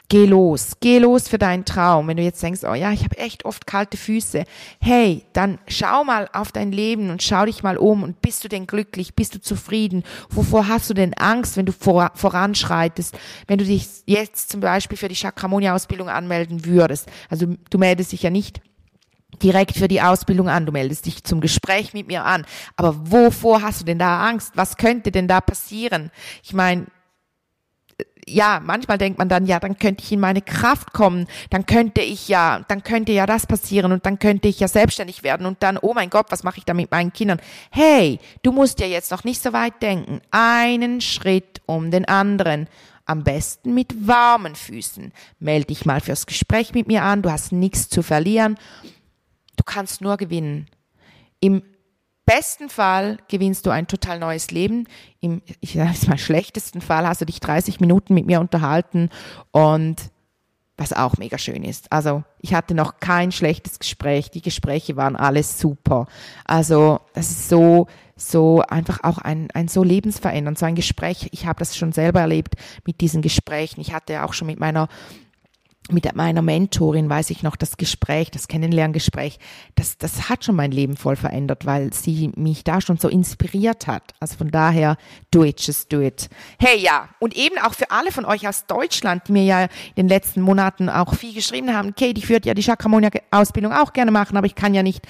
Geh 0.09 0.27
los, 0.27 0.73
geh 0.81 0.99
los 0.99 1.29
für 1.29 1.38
deinen 1.38 1.65
Traum. 1.65 2.07
Wenn 2.07 2.19
du 2.19 2.23
jetzt 2.23 2.43
denkst, 2.43 2.65
oh 2.65 2.75
ja, 2.75 2.93
ich 2.93 3.03
habe 3.03 3.17
echt 3.17 3.47
oft 3.47 3.67
kalte 3.67 3.97
Füße. 3.97 4.45
Hey, 4.79 5.25
dann 5.33 5.59
schau 5.69 6.05
mal 6.05 6.29
auf 6.35 6.53
dein 6.53 6.71
Leben 6.71 7.09
und 7.09 7.23
schau 7.23 7.47
dich 7.47 7.62
mal 7.62 7.79
um 7.79 8.03
und 8.03 8.21
bist 8.21 8.45
du 8.45 8.49
denn 8.49 8.67
glücklich, 8.67 9.15
bist 9.15 9.35
du 9.35 9.41
zufrieden? 9.41 10.03
Wovor 10.29 10.69
hast 10.69 10.91
du 10.91 10.95
denn 10.95 11.15
Angst, 11.15 11.57
wenn 11.57 11.65
du 11.65 11.73
vor, 11.73 12.12
voranschreitest? 12.15 13.17
Wenn 13.47 13.57
du 13.57 13.65
dich 13.65 13.88
jetzt 14.05 14.51
zum 14.51 14.61
Beispiel 14.61 14.99
für 14.99 15.09
die 15.09 15.17
Chakramonia-Ausbildung 15.17 16.11
anmelden 16.11 16.67
würdest. 16.67 17.09
Also 17.31 17.47
du 17.71 17.79
meldest 17.79 18.12
dich 18.12 18.23
ja 18.23 18.31
nicht 18.31 18.61
direkt 19.43 19.77
für 19.77 19.88
die 19.88 20.03
Ausbildung 20.03 20.49
an. 20.49 20.67
Du 20.67 20.73
meldest 20.73 21.07
dich 21.07 21.25
zum 21.25 21.41
Gespräch 21.41 21.95
mit 21.95 22.07
mir 22.07 22.25
an. 22.25 22.45
Aber 22.77 23.11
wovor 23.11 23.62
hast 23.62 23.81
du 23.81 23.85
denn 23.85 23.99
da 23.99 24.27
Angst? 24.29 24.53
Was 24.57 24.77
könnte 24.77 25.11
denn 25.11 25.29
da 25.29 25.41
passieren? 25.41 26.11
Ich 26.43 26.53
meine, 26.53 26.87
ja, 28.26 28.61
manchmal 28.64 28.98
denkt 28.98 29.18
man 29.18 29.28
dann, 29.28 29.46
ja, 29.46 29.59
dann 29.59 29.78
könnte 29.78 30.05
ich 30.05 30.12
in 30.12 30.20
meine 30.20 30.42
Kraft 30.42 30.92
kommen, 30.92 31.26
dann 31.50 31.66
könnte 31.66 32.00
ich 32.00 32.28
ja, 32.28 32.64
dann 32.68 32.83
könnte 32.83 33.12
ja 33.12 33.26
das 33.26 33.46
passieren 33.46 33.92
und 33.92 34.07
dann 34.07 34.18
könnte 34.18 34.48
ich 34.48 34.61
ja 34.61 34.68
selbstständig 34.68 35.22
werden 35.22 35.46
und 35.46 35.62
dann, 35.62 35.78
oh 35.78 35.92
mein 35.94 36.11
Gott, 36.11 36.26
was 36.31 36.44
mache 36.44 36.59
ich 36.59 36.64
da 36.64 36.74
mit 36.74 36.90
meinen 36.90 37.12
Kindern? 37.12 37.40
Hey, 37.70 38.20
du 38.42 38.52
musst 38.52 38.81
ja 38.81 38.87
jetzt 38.87 39.11
noch 39.11 39.24
nicht 39.24 39.42
so 39.42 39.52
weit 39.52 39.83
denken. 39.83 40.20
Einen 40.31 41.00
Schritt 41.00 41.61
um 41.66 41.90
den 41.90 42.05
anderen. 42.07 42.68
Am 43.05 43.24
besten 43.24 43.74
mit 43.74 44.07
warmen 44.07 44.55
Füßen. 44.55 45.12
Meld 45.40 45.70
dich 45.70 45.85
mal 45.85 46.00
fürs 46.00 46.26
Gespräch 46.26 46.72
mit 46.72 46.87
mir 46.87 47.02
an, 47.02 47.22
du 47.22 47.33
hast 47.33 47.50
nichts 47.50 47.88
zu 47.88 48.02
verlieren. 48.02 48.57
Du 49.57 49.64
kannst 49.64 50.00
nur 50.00 50.16
gewinnen. 50.16 50.68
Im 51.40 51.62
besten 52.24 52.68
Fall 52.68 53.18
gewinnst 53.28 53.66
du 53.66 53.70
ein 53.70 53.87
total 53.87 54.18
neues 54.18 54.50
Leben. 54.50 54.87
Im, 55.20 55.42
ich 55.61 55.74
sage 55.74 55.92
mal, 56.08 56.18
schlechtesten 56.18 56.80
Fall 56.80 57.06
hast 57.06 57.20
du 57.20 57.26
dich 57.26 57.40
30 57.40 57.80
Minuten 57.80 58.14
mit 58.14 58.26
mir 58.26 58.40
unterhalten 58.40 59.11
und 59.50 59.96
was 60.76 60.92
auch 60.92 61.16
mega 61.18 61.38
schön 61.38 61.62
ist. 61.64 61.92
Also 61.92 62.24
ich 62.40 62.54
hatte 62.54 62.74
noch 62.74 62.98
kein 62.98 63.30
schlechtes 63.30 63.78
Gespräch. 63.78 64.30
Die 64.30 64.42
Gespräche 64.42 64.96
waren 64.96 65.16
alles 65.16 65.58
super. 65.58 66.06
Also 66.44 67.00
das 67.12 67.30
ist 67.30 67.48
so, 67.48 67.87
so 68.16 68.62
einfach 68.62 69.00
auch 69.04 69.18
ein, 69.18 69.48
ein 69.52 69.68
so 69.68 69.85
lebensverändernd, 69.85 70.58
so 70.58 70.66
ein 70.66 70.74
Gespräch. 70.74 71.28
Ich 71.32 71.46
habe 71.46 71.58
das 71.58 71.76
schon 71.76 71.92
selber 71.92 72.20
erlebt 72.20 72.54
mit 72.87 73.00
diesen 73.00 73.22
Gesprächen. 73.22 73.80
Ich 73.80 73.92
hatte 73.92 74.24
auch 74.24 74.32
schon 74.32 74.46
mit 74.46 74.58
meiner 74.58 74.88
mit 75.90 76.14
meiner 76.14 76.42
Mentorin 76.42 77.09
weiß 77.09 77.31
ich 77.31 77.42
noch, 77.42 77.57
das 77.57 77.77
Gespräch, 77.77 78.31
das 78.31 78.47
Kennenlerngespräch, 78.47 79.38
das, 79.75 79.99
das 79.99 80.29
hat 80.29 80.45
schon 80.45 80.55
mein 80.55 80.71
Leben 80.71 80.97
voll 80.97 81.16
verändert, 81.16 81.66
weil 81.66 81.92
sie 81.92 82.31
mich 82.37 82.62
da 82.62 82.81
schon 82.81 82.99
so 82.99 83.09
inspiriert 83.09 83.87
hat. 83.88 84.14
Also 84.21 84.37
von 84.37 84.51
daher, 84.51 84.97
do 85.33 85.45
it, 85.45 85.61
just 85.61 85.92
do 85.92 86.01
it. 86.01 86.29
Hey, 86.59 86.79
ja. 86.79 87.09
Und 87.18 87.37
eben 87.37 87.59
auch 87.59 87.75
für 87.75 87.90
alle 87.90 88.12
von 88.12 88.25
euch 88.25 88.47
aus 88.47 88.66
Deutschland, 88.66 89.27
die 89.27 89.33
mir 89.33 89.45
ja 89.45 89.62
in 89.62 89.68
den 89.97 90.09
letzten 90.09 90.40
Monaten 90.40 90.88
auch 90.88 91.14
viel 91.14 91.35
geschrieben 91.35 91.75
haben, 91.75 91.95
Kate, 91.95 92.18
ich 92.18 92.29
würde 92.29 92.49
ja 92.49 92.55
die 92.55 92.62
Chakramonia-Ausbildung 92.62 93.73
auch 93.73 93.92
gerne 93.92 94.12
machen, 94.12 94.37
aber 94.37 94.47
ich 94.47 94.55
kann 94.55 94.75
ja 94.75 94.83
nicht 94.83 95.05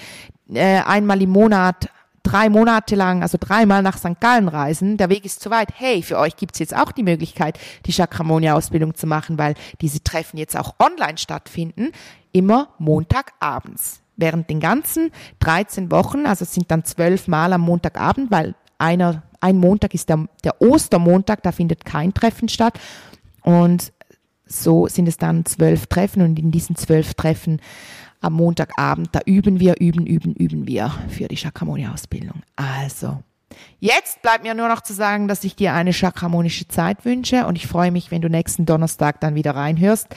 äh, 0.51 0.79
einmal 0.81 1.21
im 1.21 1.29
Monat 1.29 1.89
drei 2.23 2.49
Monate 2.49 2.95
lang, 2.95 3.21
also 3.21 3.37
dreimal 3.39 3.81
nach 3.81 3.97
St. 3.97 4.19
Gallen 4.19 4.47
reisen, 4.47 4.97
der 4.97 5.09
Weg 5.09 5.25
ist 5.25 5.41
zu 5.41 5.51
weit. 5.51 5.69
Hey, 5.75 6.01
für 6.01 6.17
euch 6.17 6.35
gibt's 6.35 6.59
jetzt 6.59 6.75
auch 6.75 6.91
die 6.91 7.03
Möglichkeit, 7.03 7.59
die 7.85 7.91
Chakramonia-Ausbildung 7.91 8.95
zu 8.95 9.05
machen, 9.05 9.37
weil 9.37 9.55
diese 9.81 10.03
Treffen 10.03 10.37
jetzt 10.37 10.57
auch 10.57 10.75
online 10.79 11.17
stattfinden, 11.17 11.91
immer 12.31 12.69
Montagabends. 12.79 14.01
Während 14.15 14.49
den 14.49 14.59
ganzen 14.59 15.11
13 15.39 15.91
Wochen, 15.91 16.25
also 16.25 16.43
es 16.43 16.53
sind 16.53 16.69
dann 16.71 16.85
zwölf 16.85 17.27
Mal 17.27 17.51
am 17.53 17.61
Montagabend, 17.61 18.31
weil 18.31 18.55
einer, 18.77 19.23
ein 19.41 19.57
Montag 19.57 19.93
ist 19.93 20.09
der, 20.09 20.27
der 20.43 20.61
Ostermontag, 20.61 21.43
da 21.43 21.51
findet 21.51 21.83
kein 21.83 22.13
Treffen 22.13 22.47
statt. 22.47 22.79
Und 23.41 23.91
so 24.45 24.87
sind 24.87 25.07
es 25.07 25.17
dann 25.17 25.45
zwölf 25.45 25.87
Treffen 25.87 26.21
und 26.21 26.37
in 26.37 26.51
diesen 26.51 26.75
zwölf 26.75 27.15
Treffen 27.15 27.59
am 28.23 28.33
Montagabend, 28.33 29.09
da 29.11 29.19
üben 29.25 29.59
wir, 29.59 29.79
üben, 29.79 30.05
üben, 30.05 30.33
üben 30.33 30.65
wir 30.65 30.91
für 31.09 31.27
die 31.27 31.35
Chakramonia-Ausbildung. 31.37 32.41
Also, 32.55 33.21
jetzt 33.79 34.21
bleibt 34.21 34.43
mir 34.43 34.53
nur 34.53 34.69
noch 34.69 34.81
zu 34.81 34.93
sagen, 34.93 35.27
dass 35.27 35.43
ich 35.43 35.55
dir 35.55 35.73
eine 35.73 35.93
chakramonische 35.93 36.67
Zeit 36.67 37.05
wünsche 37.05 37.45
und 37.45 37.57
ich 37.57 37.67
freue 37.67 37.91
mich, 37.91 38.11
wenn 38.11 38.21
du 38.21 38.29
nächsten 38.29 38.65
Donnerstag 38.65 39.19
dann 39.19 39.35
wieder 39.35 39.55
reinhörst. 39.55 40.07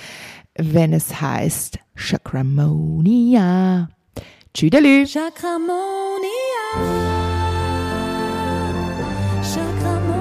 wenn 0.58 0.94
es 0.94 1.20
heißt 1.20 1.78
Chakramonia. 1.96 3.90
Tschüdelü. 4.54 5.04
Chakramonia. 5.06 5.76
Chakramonia. 9.42 10.15